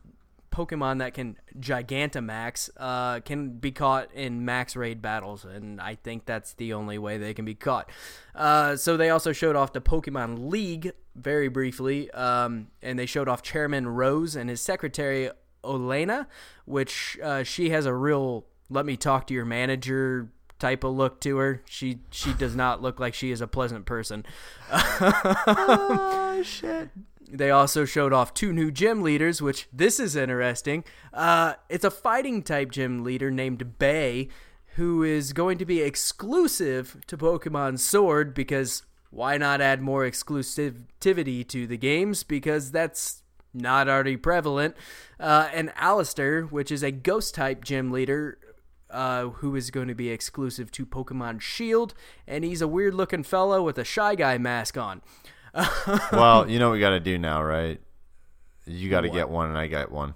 [0.51, 6.25] Pokemon that can Gigantamax uh, can be caught in max raid battles, and I think
[6.25, 7.89] that's the only way they can be caught.
[8.35, 13.27] Uh, so they also showed off the Pokemon League very briefly, um, and they showed
[13.27, 15.29] off Chairman Rose and his secretary
[15.63, 16.27] Oleana,
[16.65, 20.29] which uh, she has a real "let me talk to your manager"
[20.59, 21.61] type of look to her.
[21.65, 24.25] She she does not look like she is a pleasant person.
[24.71, 26.89] oh shit.
[27.31, 30.83] They also showed off two new gym leaders, which this is interesting.
[31.13, 34.29] Uh, it's a fighting type gym leader named Bea,
[34.75, 41.47] who is going to be exclusive to Pokemon Sword because why not add more exclusivity
[41.47, 42.23] to the games?
[42.23, 43.21] Because that's
[43.53, 44.75] not already prevalent.
[45.19, 48.39] Uh, and Allister, which is a ghost type gym leader,
[48.89, 51.93] uh, who is going to be exclusive to Pokemon Shield,
[52.27, 55.01] and he's a weird looking fellow with a Shy Guy mask on.
[56.11, 57.81] Well, you know what we got to do now, right?
[58.65, 60.13] You got to get one, and I got one,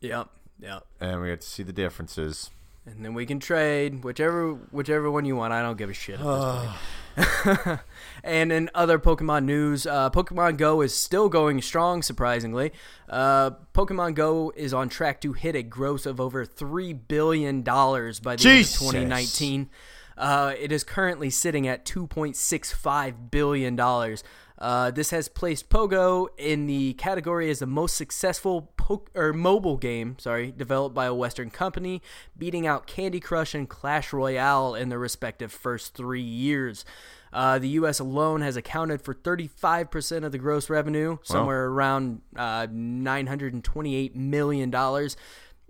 [0.00, 0.28] Yep,
[0.60, 0.86] yep.
[1.00, 2.50] and we have to see the differences.
[2.94, 5.52] And then we can trade whichever whichever one you want.
[5.52, 6.20] I don't give a shit.
[6.20, 7.80] At this point.
[8.24, 12.02] and in other Pokemon news, uh, Pokemon Go is still going strong.
[12.02, 12.72] Surprisingly,
[13.08, 18.20] uh, Pokemon Go is on track to hit a gross of over three billion dollars
[18.20, 18.80] by the Jesus.
[18.80, 19.70] end of 2019.
[20.16, 24.24] Uh, it is currently sitting at 2.65 billion dollars.
[24.58, 29.76] Uh, this has placed Pogo in the category as the most successful po- or mobile
[29.76, 32.02] game, sorry, developed by a Western company,
[32.36, 36.84] beating out Candy Crush and Clash Royale in their respective first three years.
[37.32, 38.00] Uh, the U.S.
[38.00, 44.70] alone has accounted for 35% of the gross revenue, somewhere around uh, $928 million.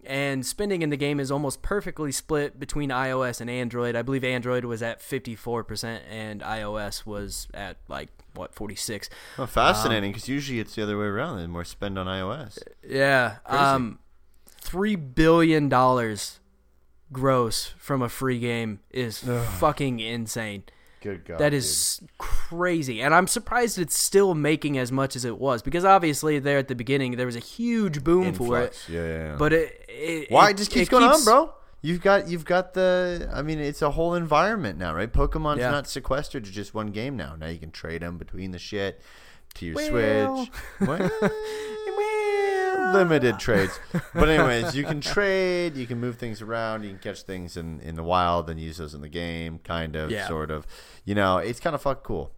[0.05, 3.95] And spending in the game is almost perfectly split between iOS and Android.
[3.97, 10.13] I believe Android was at 54% and iOS was at like, what, 46 Well, fascinating
[10.13, 11.39] because usually it's the other way around.
[11.39, 12.59] There's more spend on iOS.
[12.87, 13.37] Yeah.
[13.47, 13.99] Um,
[14.47, 16.41] three billion dollars
[17.13, 20.65] gross from a free game is fucking insane.
[21.01, 25.39] Good God, That is crazy, and I'm surprised it's still making as much as it
[25.39, 29.01] was because obviously there at the beginning there was a huge boom for it, Yeah,
[29.01, 29.37] yeah, yeah.
[29.39, 31.53] but it, it Why it, it just keeps it going on, bro?
[31.81, 33.31] You've got you've got the.
[33.33, 35.13] I mean, it's a whole environment now, right?
[35.13, 35.71] Pokemon's Yeah.
[35.71, 37.37] not sequestered to just one game now.
[37.37, 39.01] Now you can trade them between the shit
[39.55, 40.47] to your Well.
[40.47, 40.51] Switch.
[40.89, 41.11] Well,
[42.93, 43.79] limited trades,
[44.15, 45.77] but anyways, you can trade.
[45.77, 46.83] You can move things around.
[46.85, 49.59] You can catch things in in the wild and use those in the game.
[49.65, 50.27] Kind of, Yeah.
[50.29, 50.67] sort of.
[51.05, 52.33] You know, it's kind of fuck cool.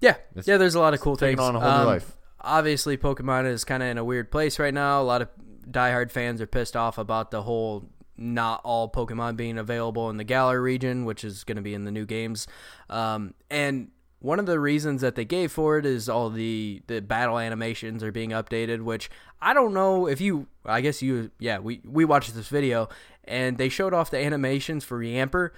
[0.00, 0.56] Yeah, It's- yeah.
[0.56, 1.38] There's a lot of cool things.
[1.38, 2.16] on a whole new Um, life.
[2.40, 5.00] Obviously, Pokemon is kind of in a weird place right now.
[5.00, 5.28] A lot of
[5.70, 10.24] diehard fans are pissed off about the whole not all Pokemon being available in the
[10.24, 12.46] Galar region, which is going to be in the new games.
[12.90, 17.00] Um, and one of the reasons that they gave for it is all the the
[17.00, 19.08] battle animations are being updated, which
[19.42, 20.46] I don't know if you.
[20.64, 21.30] I guess you.
[21.38, 22.88] Yeah, we we watched this video
[23.24, 25.50] and they showed off the animations for Yamper.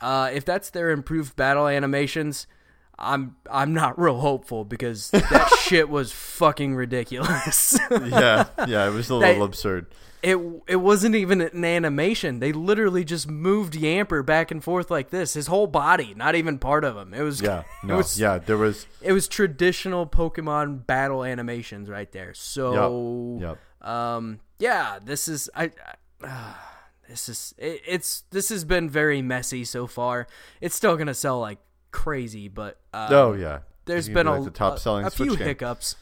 [0.00, 2.46] Uh, if that's their improved battle animations,
[2.98, 7.78] I'm I'm not real hopeful because that shit was fucking ridiculous.
[7.90, 9.86] yeah, yeah, it was a little They- absurd.
[10.22, 12.40] It it wasn't even an animation.
[12.40, 15.34] They literally just moved Yamper back and forth like this.
[15.34, 17.14] His whole body, not even part of him.
[17.14, 18.86] It was Yeah, it was yeah, there was.
[19.00, 22.34] it was traditional Pokemon battle animations right there.
[22.34, 25.64] So Yep, um yeah, this is I,
[26.22, 26.54] I uh,
[27.08, 30.26] this is it, it's this has been very messy so far.
[30.60, 31.58] It's still going to sell like
[31.90, 35.36] crazy, but uh, Oh yeah, there's been gonna a, the top selling a, a few
[35.36, 35.46] game.
[35.46, 35.96] hiccups.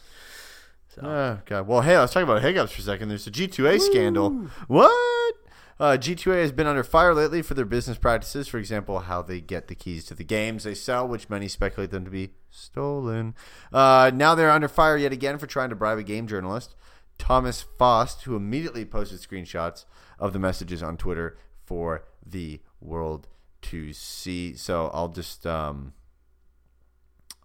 [1.02, 1.66] Oh, God.
[1.66, 3.08] Well, hey, let's talk about hiccups for a second.
[3.08, 4.30] There's the G2A scandal.
[4.68, 5.34] What?
[5.78, 8.46] Uh, G2A has been under fire lately for their business practices.
[8.46, 11.90] For example, how they get the keys to the games they sell, which many speculate
[11.90, 13.34] them to be stolen.
[13.72, 16.76] Uh, now they're under fire yet again for trying to bribe a game journalist,
[17.18, 19.84] Thomas Faust, who immediately posted screenshots
[20.18, 23.26] of the messages on Twitter for the world
[23.62, 24.54] to see.
[24.54, 25.92] So I'll just um,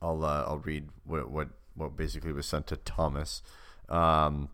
[0.01, 3.41] I'll uh, I'll read what what what basically was sent to Thomas.
[3.87, 4.49] Um,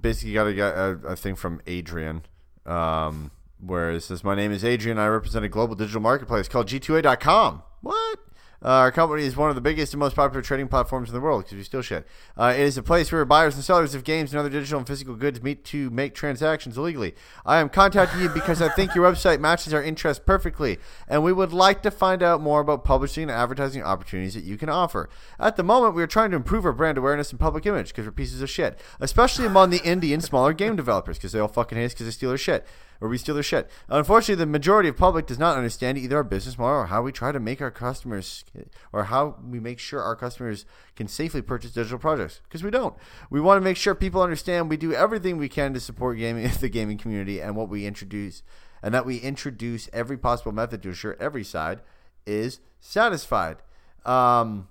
[0.00, 2.22] basically, got a, a, thing from Adrian,
[2.64, 4.98] um, where it says, "My name is Adrian.
[4.98, 8.20] I represent a global digital marketplace called G2A.com." What?
[8.62, 11.20] Uh, our company is one of the biggest and most popular trading platforms in the
[11.20, 12.06] world because we steal shit.
[12.36, 14.86] Uh, it is a place where buyers and sellers of games and other digital and
[14.86, 17.14] physical goods meet to make transactions illegally.
[17.46, 21.32] I am contacting you because I think your website matches our interests perfectly, and we
[21.32, 25.08] would like to find out more about publishing and advertising opportunities that you can offer.
[25.38, 28.04] At the moment, we are trying to improve our brand awareness and public image because
[28.04, 31.48] we're pieces of shit, especially among the indie and smaller game developers because they all
[31.48, 32.66] fucking hate us because they steal their shit
[33.00, 33.70] or we steal their shit.
[33.88, 37.12] Unfortunately, the majority of public does not understand either our business model or how we
[37.12, 38.44] try to make our customers
[38.92, 42.94] or how we make sure our customers can safely purchase digital products because we don't.
[43.30, 46.50] We want to make sure people understand we do everything we can to support gaming
[46.60, 48.42] the gaming community and what we introduce
[48.82, 51.80] and that we introduce every possible method to ensure every side
[52.26, 53.58] is satisfied.
[54.04, 54.68] Um,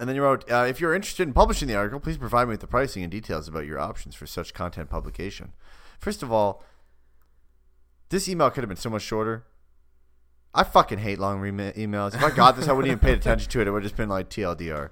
[0.00, 2.52] and then you wrote, uh, if you're interested in publishing the article, please provide me
[2.52, 5.52] with the pricing and details about your options for such content publication.
[6.00, 6.64] First of all,
[8.08, 9.44] this email could have been so much shorter.
[10.54, 12.14] I fucking hate long re- emails.
[12.14, 13.66] If I got this, I wouldn't even paid attention to it.
[13.66, 14.90] It would have just been like TLDR.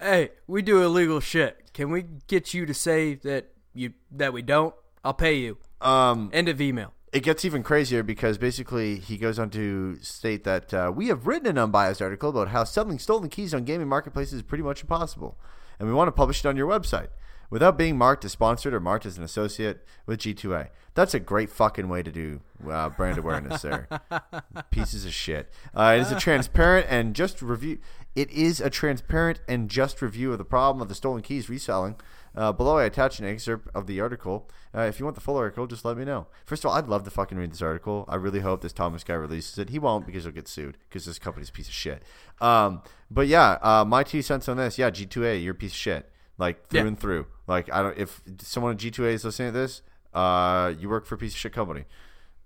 [0.00, 1.72] Hey, we do illegal shit.
[1.72, 4.74] Can we get you to say that you that we don't?
[5.04, 5.58] I'll pay you.
[5.80, 6.92] Um, End of email.
[7.12, 11.26] it gets even crazier because basically he goes on to state that uh, we have
[11.26, 14.80] written an unbiased article about how selling stolen keys on gaming marketplaces is pretty much
[14.82, 15.38] impossible,
[15.78, 17.08] and we want to publish it on your website
[17.50, 20.68] without being marked as sponsored or marked as an associate with G2A.
[20.94, 22.40] That's a great fucking way to do
[22.70, 23.86] uh, brand awareness there.
[24.70, 25.50] Pieces of shit.
[25.74, 27.78] Uh, it is a transparent and just review.
[28.14, 31.96] It is a transparent and just review of the problem of the stolen keys reselling.
[32.34, 34.48] Uh, below, I attach an excerpt of the article.
[34.74, 36.26] Uh, if you want the full article, just let me know.
[36.46, 38.06] First of all, I'd love to fucking read this article.
[38.08, 39.68] I really hope this Thomas guy releases it.
[39.70, 42.02] He won't because he'll get sued because this company's a piece of shit.
[42.40, 44.78] Um, but yeah, uh, my two cents on this.
[44.78, 46.10] Yeah, G2A, you're a piece of shit.
[46.38, 46.86] Like through Yeah.
[46.86, 47.26] and through.
[47.46, 47.96] Like I don't.
[47.98, 49.82] If someone at G2A is listening to this,
[50.14, 51.84] uh, you work for a piece of shit company.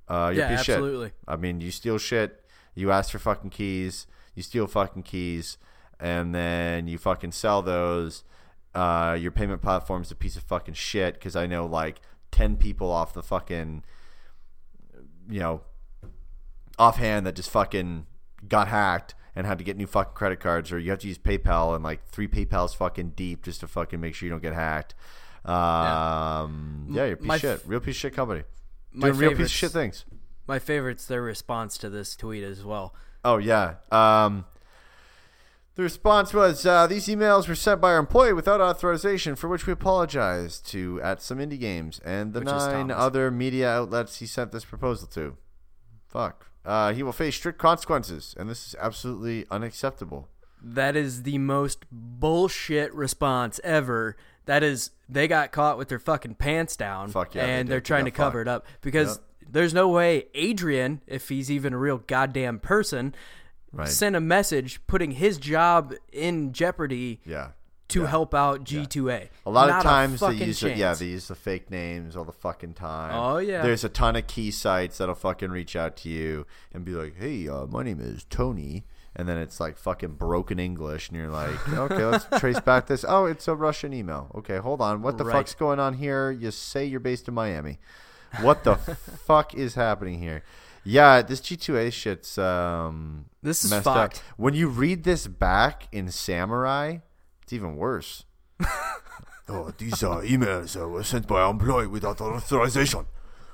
[0.08, 0.74] Uh, Yeah, piece of shit.
[0.76, 1.12] absolutely.
[1.26, 2.44] I mean, you steal shit.
[2.74, 4.06] You ask for fucking keys.
[4.34, 5.58] You steal fucking keys,
[5.98, 8.24] and then you fucking sell those.
[8.74, 12.90] Uh, your payment platform's a piece of fucking shit because I know like ten people
[12.90, 13.82] off the fucking,
[15.28, 15.62] you know,
[16.78, 18.06] offhand that just fucking
[18.48, 21.18] got hacked and had to get new fucking credit cards, or you have to use
[21.18, 24.54] PayPal and like three PayPal's fucking deep just to fucking make sure you don't get
[24.54, 24.94] hacked.
[25.44, 28.42] Um, yeah, you're a piece My of shit, real piece of shit company,
[28.92, 30.04] My doing real piece of shit things.
[30.46, 32.94] My favorite's their response to this tweet as well.
[33.24, 33.74] Oh yeah.
[33.90, 34.46] Um,
[35.76, 39.66] the response was uh, these emails were sent by our employee without authorization, for which
[39.66, 44.26] we apologize to at some indie games and the Which nine other media outlets he
[44.26, 45.36] sent this proposal to.
[46.08, 46.49] Fuck.
[46.64, 50.28] Uh, he will face strict consequences, and this is absolutely unacceptable.
[50.62, 54.16] That is the most bullshit response ever.
[54.44, 57.80] That is, they got caught with their fucking pants down, Fuck yeah, and they are
[57.80, 58.48] trying to cover fucked.
[58.48, 63.14] it up because there's no way Adrian, if he's even a real goddamn person,
[63.72, 63.88] Right.
[63.88, 67.50] sent a message putting his job in jeopardy Yeah.
[67.90, 68.06] To Yeah.
[68.08, 69.28] help out G2A.
[69.46, 72.24] A lot Not of times they use the, yeah they use the fake names all
[72.24, 73.12] the fucking time.
[73.14, 73.62] Oh, yeah.
[73.62, 77.16] There's a ton of key sites that'll fucking reach out to you and be like,
[77.16, 78.84] "Hey, uh, my name is Tony,"
[79.14, 83.04] and then it's like fucking broken English, and you're like, "Okay, let's trace back this.
[83.06, 84.30] Oh, it's a Russian email.
[84.34, 85.02] Okay, hold on.
[85.02, 85.32] What the Right.
[85.36, 86.30] fuck's going on here?
[86.30, 87.78] You say you're based in Miami.
[88.40, 88.76] What the
[89.26, 90.42] fuck is happening here?"
[90.82, 94.16] Yeah, this G2A shit's um This is messed fucked.
[94.16, 94.22] up.
[94.38, 96.98] When you read this back in Samurai,
[97.50, 98.24] it's even worse.
[99.52, 103.04] Oh, these uh, emails uh, were sent by our employee without authorization,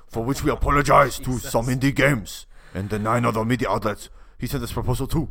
[0.07, 2.45] for which we apologize to some indie games
[2.75, 5.27] and the nine other media outlets he sent this proposal to.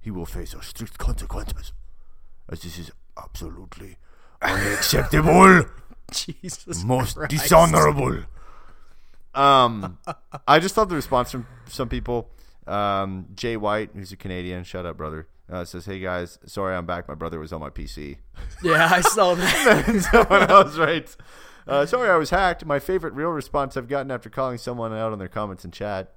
[0.00, 1.72] he will face strict consequences,
[2.48, 3.96] as this is absolutely
[4.42, 5.62] unacceptable,
[6.10, 6.82] Jesus.
[6.82, 7.30] most Christ.
[7.30, 8.24] dishonorable.
[9.32, 9.98] Um,
[10.48, 12.30] I just love the response from some people.
[12.66, 16.86] Um, Jay White, who's a Canadian, shut up, brother, uh, says, "Hey guys, sorry I'm
[16.86, 17.08] back.
[17.08, 18.18] My brother was on my PC."
[18.62, 20.08] Yeah, I saw that.
[20.10, 21.16] someone else writes,
[21.66, 22.64] uh, "Sorry I was hacked.
[22.64, 26.14] My favorite real response I've gotten after calling someone out on their comments in chat."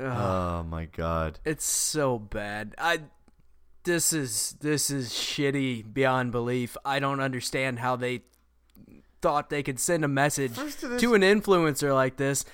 [0.00, 1.38] Oh my god.
[1.44, 2.74] It's so bad.
[2.78, 3.00] I
[3.84, 6.76] this is this is shitty beyond belief.
[6.84, 8.22] I don't understand how they
[9.22, 12.44] thought they could send a message to an influencer like this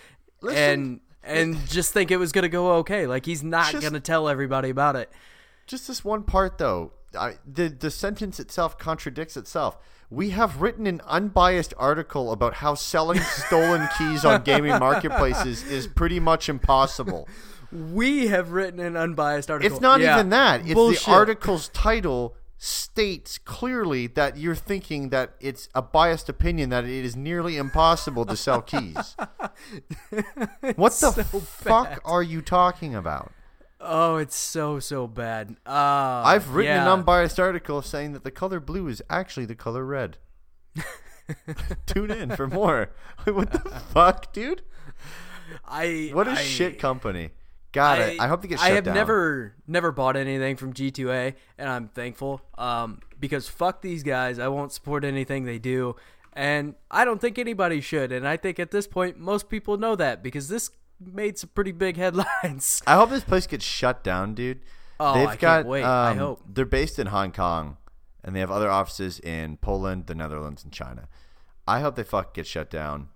[0.42, 3.06] Listen- and and just think it was going to go okay.
[3.06, 5.10] Like he's not going to tell everybody about it.
[5.70, 6.92] Just this one part, though.
[7.16, 9.78] I, the the sentence itself contradicts itself.
[10.10, 15.86] We have written an unbiased article about how selling stolen keys on gaming marketplaces is
[15.86, 17.28] pretty much impossible.
[17.70, 19.72] We have written an unbiased article.
[19.72, 20.16] It's not Yeah.
[20.16, 20.62] even that.
[20.62, 21.04] It's Bullshit.
[21.04, 27.04] the article's title states clearly that you're thinking that it's a biased opinion that it
[27.04, 29.14] is nearly impossible to sell keys.
[30.74, 31.98] what the so fuck bad.
[32.04, 33.32] are you talking about?
[33.80, 35.56] Oh, it's so so bad.
[35.66, 35.70] Uh,
[36.24, 36.82] I've written yeah.
[36.82, 40.18] an unbiased article saying that the color blue is actually the color red.
[41.86, 42.90] Tune in for more.
[43.24, 43.58] what the
[43.92, 44.62] fuck, dude?
[45.64, 47.30] I What a I- shit company.
[47.72, 48.20] Got it.
[48.20, 48.96] I hope they get shut I have down.
[48.96, 52.40] never never bought anything from G2A, and I'm thankful.
[52.58, 55.94] Um, because fuck these guys, I won't support anything they do,
[56.32, 58.10] and I don't think anybody should.
[58.10, 60.70] And I think at this point, most people know that because this
[61.00, 62.82] made some pretty big headlines.
[62.86, 64.60] I hope this place gets shut down, dude.
[64.98, 65.82] Oh, They've I can't got, wait.
[65.82, 66.42] I um, hope.
[66.46, 67.78] They're based in Hong Kong,
[68.22, 71.08] and they have other offices in Poland, the Netherlands, and China.
[71.66, 73.08] I hope they fuck get shut down.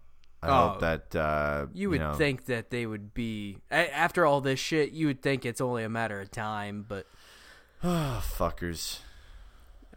[0.43, 4.41] I Oh, hope that uh, You would know, think that they would be after all
[4.41, 4.93] this shit.
[4.93, 7.07] You would think it's only a matter of time, but
[7.83, 8.99] Ah, fuckers.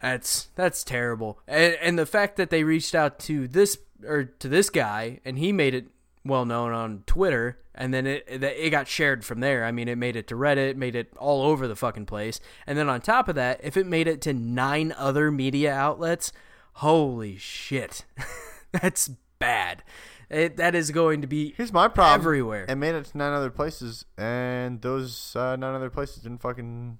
[0.00, 1.38] That's that's terrible.
[1.46, 5.38] And and the fact that they reached out to this or to this guy and
[5.38, 5.88] he made it
[6.28, 9.64] well known on Twitter and then it it got shared from there.
[9.64, 12.40] I mean, it made it to Reddit, made it all over the fucking place.
[12.66, 16.32] And then on top of that, if it made it to 9 other media outlets,
[16.74, 18.04] holy shit.
[18.72, 19.82] that's bad.
[20.28, 22.20] It, that is going to be Here's my problem.
[22.20, 22.66] everywhere.
[22.68, 26.98] It made it to nine other places, and those uh, nine other places didn't fucking.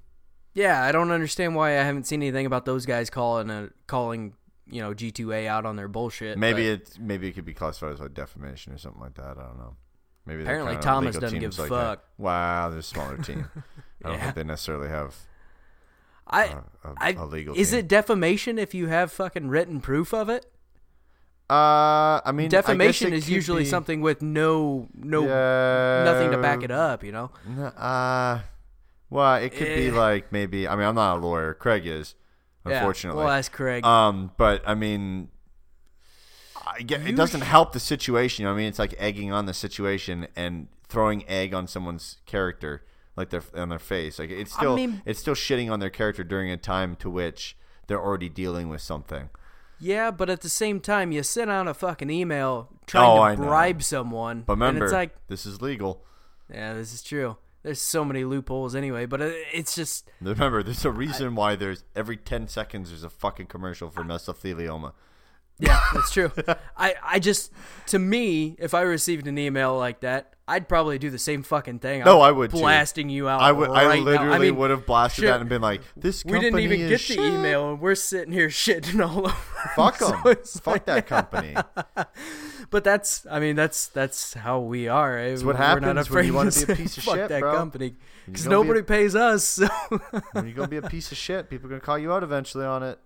[0.54, 4.32] Yeah, I don't understand why I haven't seen anything about those guys calling a, calling,
[4.70, 6.38] you know, G2A out on their bullshit.
[6.38, 9.36] Maybe it maybe it could be classified as like defamation or something like that.
[9.38, 9.76] I don't know.
[10.26, 11.76] Maybe Apparently kind of Thomas doesn't give a like that.
[11.98, 12.04] fuck.
[12.18, 13.48] Wow, they're a smaller team.
[14.04, 14.22] I don't Yeah.
[14.24, 15.14] think they necessarily have.
[16.30, 17.78] I, uh, a- I a legal is team.
[17.78, 20.44] it defamation if you have fucking written proof of it?
[21.50, 26.30] Uh, I mean, I defamation it is usually be- something with no no Yeah, nothing
[26.32, 27.02] to back it up.
[27.02, 27.30] You know?
[27.58, 28.40] Uh,
[29.08, 29.92] well, it could be Eh.
[29.92, 30.68] like maybe.
[30.68, 31.54] I mean, I'm not a lawyer.
[31.54, 32.14] Craig is.
[32.70, 33.18] Unfortunately.
[33.24, 33.84] Well, that's Craig.
[33.84, 35.28] Um, but I mean,
[36.66, 38.42] I get, it doesn't help the situation.
[38.42, 42.18] You know I mean, it's like egging on the situation and throwing egg on someone's
[42.26, 42.84] character,
[43.16, 44.18] like their on their face.
[44.18, 47.10] Like it's I still mean- it's still shitting on their character during a time to
[47.10, 47.56] which
[47.86, 49.30] they're already dealing with something.
[49.80, 53.20] yeah, but at the same time, you send out a fucking email trying Oh, to
[53.22, 53.42] I know.
[53.44, 56.04] bribe someone, But remember, and it's like, this is legal.
[56.52, 57.36] yeah, this is true.
[57.68, 61.84] There's so many loopholes anyway, but uh, it's just Remember, there's a reason why there's
[61.94, 64.94] every ten seconds there's a fucking commercial for mesothelioma.
[65.58, 66.32] Yeah, that's true.
[66.78, 67.52] I, I just,
[67.88, 71.78] to me, if I received an email like that, I'd probably do the same fucking
[71.80, 72.02] thing.
[72.04, 72.56] No, I'm I would too.
[72.56, 73.40] blasting you out.
[73.40, 74.04] I would, I right now.
[74.04, 77.00] literally mean, would have blasted shit, that and been like, "This We didn't even get
[77.02, 79.34] the email, and we're sitting here shitting all over.
[79.76, 80.36] Fuck them.
[80.44, 81.54] So Fuck like- that company."
[82.70, 85.16] But that's, I mean, that's that's how we are.
[85.18, 85.32] eh?
[85.36, 87.40] what We're not happens when you afraid wanna be a piece of fuck shit, that
[87.40, 87.56] bro.
[87.56, 87.94] company
[88.26, 89.44] because be a- nobody pays us.
[89.44, 89.68] So.
[90.32, 92.64] when you gonna be a piece of shit, people are gonna call you out eventually
[92.66, 92.98] on it.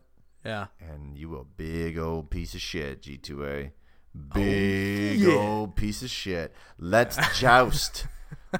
[0.45, 0.67] yeah.
[0.81, 3.71] And you a big old piece of shit, G2A.
[4.15, 5.35] Oh, Big yeah.
[5.35, 6.55] old piece of shit.
[6.79, 8.07] Let's joust.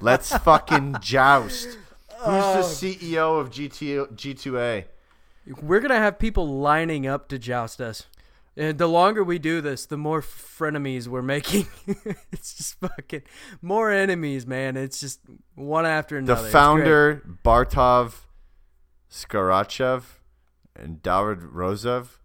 [0.01, 1.79] Let's fucking joust.
[2.25, 4.85] Who's the CEO of GT, G2A?
[5.61, 8.07] We're gonna have people lining up to joust us.
[8.57, 11.67] And the longer we do this, the more frenemies we're making.
[12.33, 13.23] it's just fucking
[13.63, 14.77] more enemies, man.
[14.77, 15.21] It's just
[15.55, 16.47] one after The another.
[16.47, 18.15] It's founder, Bartov
[19.11, 20.03] Skarachev
[20.77, 22.19] and David Rozev.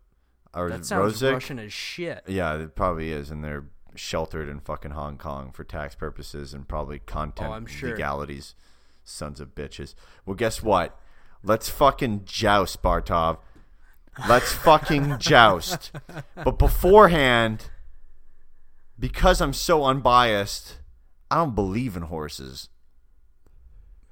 [0.53, 1.21] Or that sounds.
[1.21, 2.23] Russian as shit.
[2.27, 6.67] Yeah, it probably is, and they're sheltered in fucking Hong Kong for tax purposes and
[6.67, 7.89] probably content Oh, sure.
[7.91, 8.55] legalities.
[9.03, 9.93] Sons of bitches.
[10.25, 10.99] Well, guess what?
[11.43, 13.37] Let's fucking joust, Bartov.
[14.27, 15.91] Let's fucking joust.
[16.35, 17.69] But beforehand,
[18.99, 20.79] because I'm so unbiased,
[21.31, 22.69] I don't believe in horses.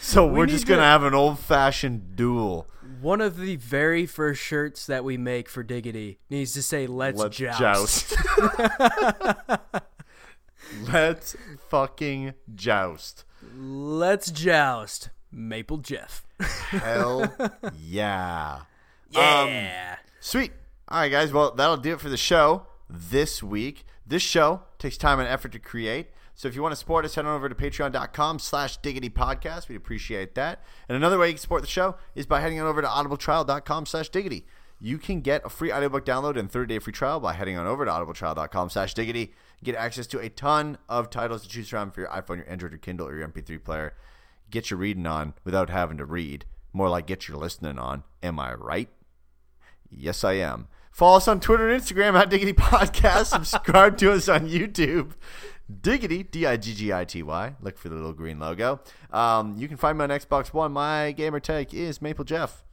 [0.00, 2.68] so we're need just gonna to- have an old fashioned duel.
[3.00, 7.18] One of the very first shirts that we make for Diggity needs to say "Let's,
[7.18, 8.16] Let's joust." joust.
[10.92, 11.36] Let's
[11.68, 13.24] fucking joust.
[13.56, 16.26] Let's joust, Maple Jeff.
[16.40, 17.32] Hell
[17.80, 18.60] yeah.
[19.10, 19.96] Yeah.
[19.98, 20.52] Um, sweet.
[20.88, 21.32] All right, guys.
[21.32, 23.84] Well, that'll do it for the show this week.
[24.06, 26.08] This show takes time and effort to create.
[26.38, 29.68] So if you want to support us, head on over to patreon.com slash diggity podcast.
[29.68, 30.62] We'd appreciate that.
[30.88, 33.86] And another way you can support the show is by heading on over to audibletrial.com
[33.86, 34.46] slash diggity.
[34.78, 37.84] You can get a free audiobook download and 30-day free trial by heading on over
[37.84, 39.34] to audibletrial.com slash diggity.
[39.64, 42.70] Get access to a ton of titles to choose from for your iPhone, your Android,
[42.70, 43.96] your Kindle, or your MP3 player.
[44.48, 46.44] Get your reading on without having to read.
[46.72, 48.04] More like get your listening on.
[48.22, 48.88] Am I right?
[49.90, 50.68] Yes, I am.
[50.92, 53.26] Follow us on Twitter and Instagram at Diggity Podcast.
[53.44, 55.14] Subscribe to us on YouTube.
[55.82, 57.54] Diggity, D I G G I T Y.
[57.60, 58.80] Look for the little green logo.
[59.12, 60.72] Um, you can find me on Xbox One.
[60.72, 62.64] My gamer tag is Maple Jeff.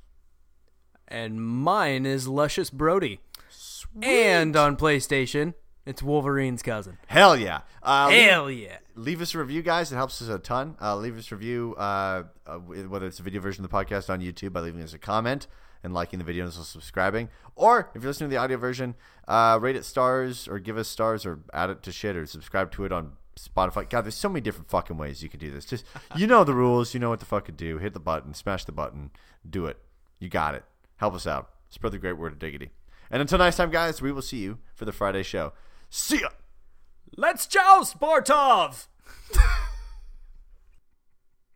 [1.07, 3.19] And mine is Luscious Brody.
[3.49, 4.03] Sweet.
[4.05, 5.53] And on PlayStation,
[5.85, 6.97] it's Wolverine's cousin.
[7.07, 7.61] Hell yeah.
[7.83, 8.77] Uh, leave- Hell yeah.
[8.95, 9.91] leave us a review, guys.
[9.91, 10.75] It helps us a ton.
[10.81, 14.09] Uh, leave us a review, uh, uh, whether it's a video version of the podcast
[14.09, 15.47] on YouTube by leaving us a comment
[15.85, 17.29] and liking the videos or subscribing.
[17.55, 18.95] Or if you're listening to the audio version,
[19.27, 22.71] uh, rate it stars or give us stars or add it to shit or subscribe
[22.71, 23.87] to it on Spotify.
[23.87, 25.63] God, there's so many different fucking ways you can do this.
[25.63, 26.93] Just you know the rules.
[26.93, 27.77] You know what the fuck to do.
[27.77, 28.33] Hit the button.
[28.33, 29.11] Smash the button.
[29.47, 29.77] Do it.
[30.19, 30.63] You got it.
[30.97, 31.51] Help us out.
[31.69, 32.71] Spread the great word of diggity.
[33.11, 35.53] And until next time, guys, we will see you for the Friday show.
[35.89, 36.29] See ya.
[37.15, 38.87] Let's joust, Bartov!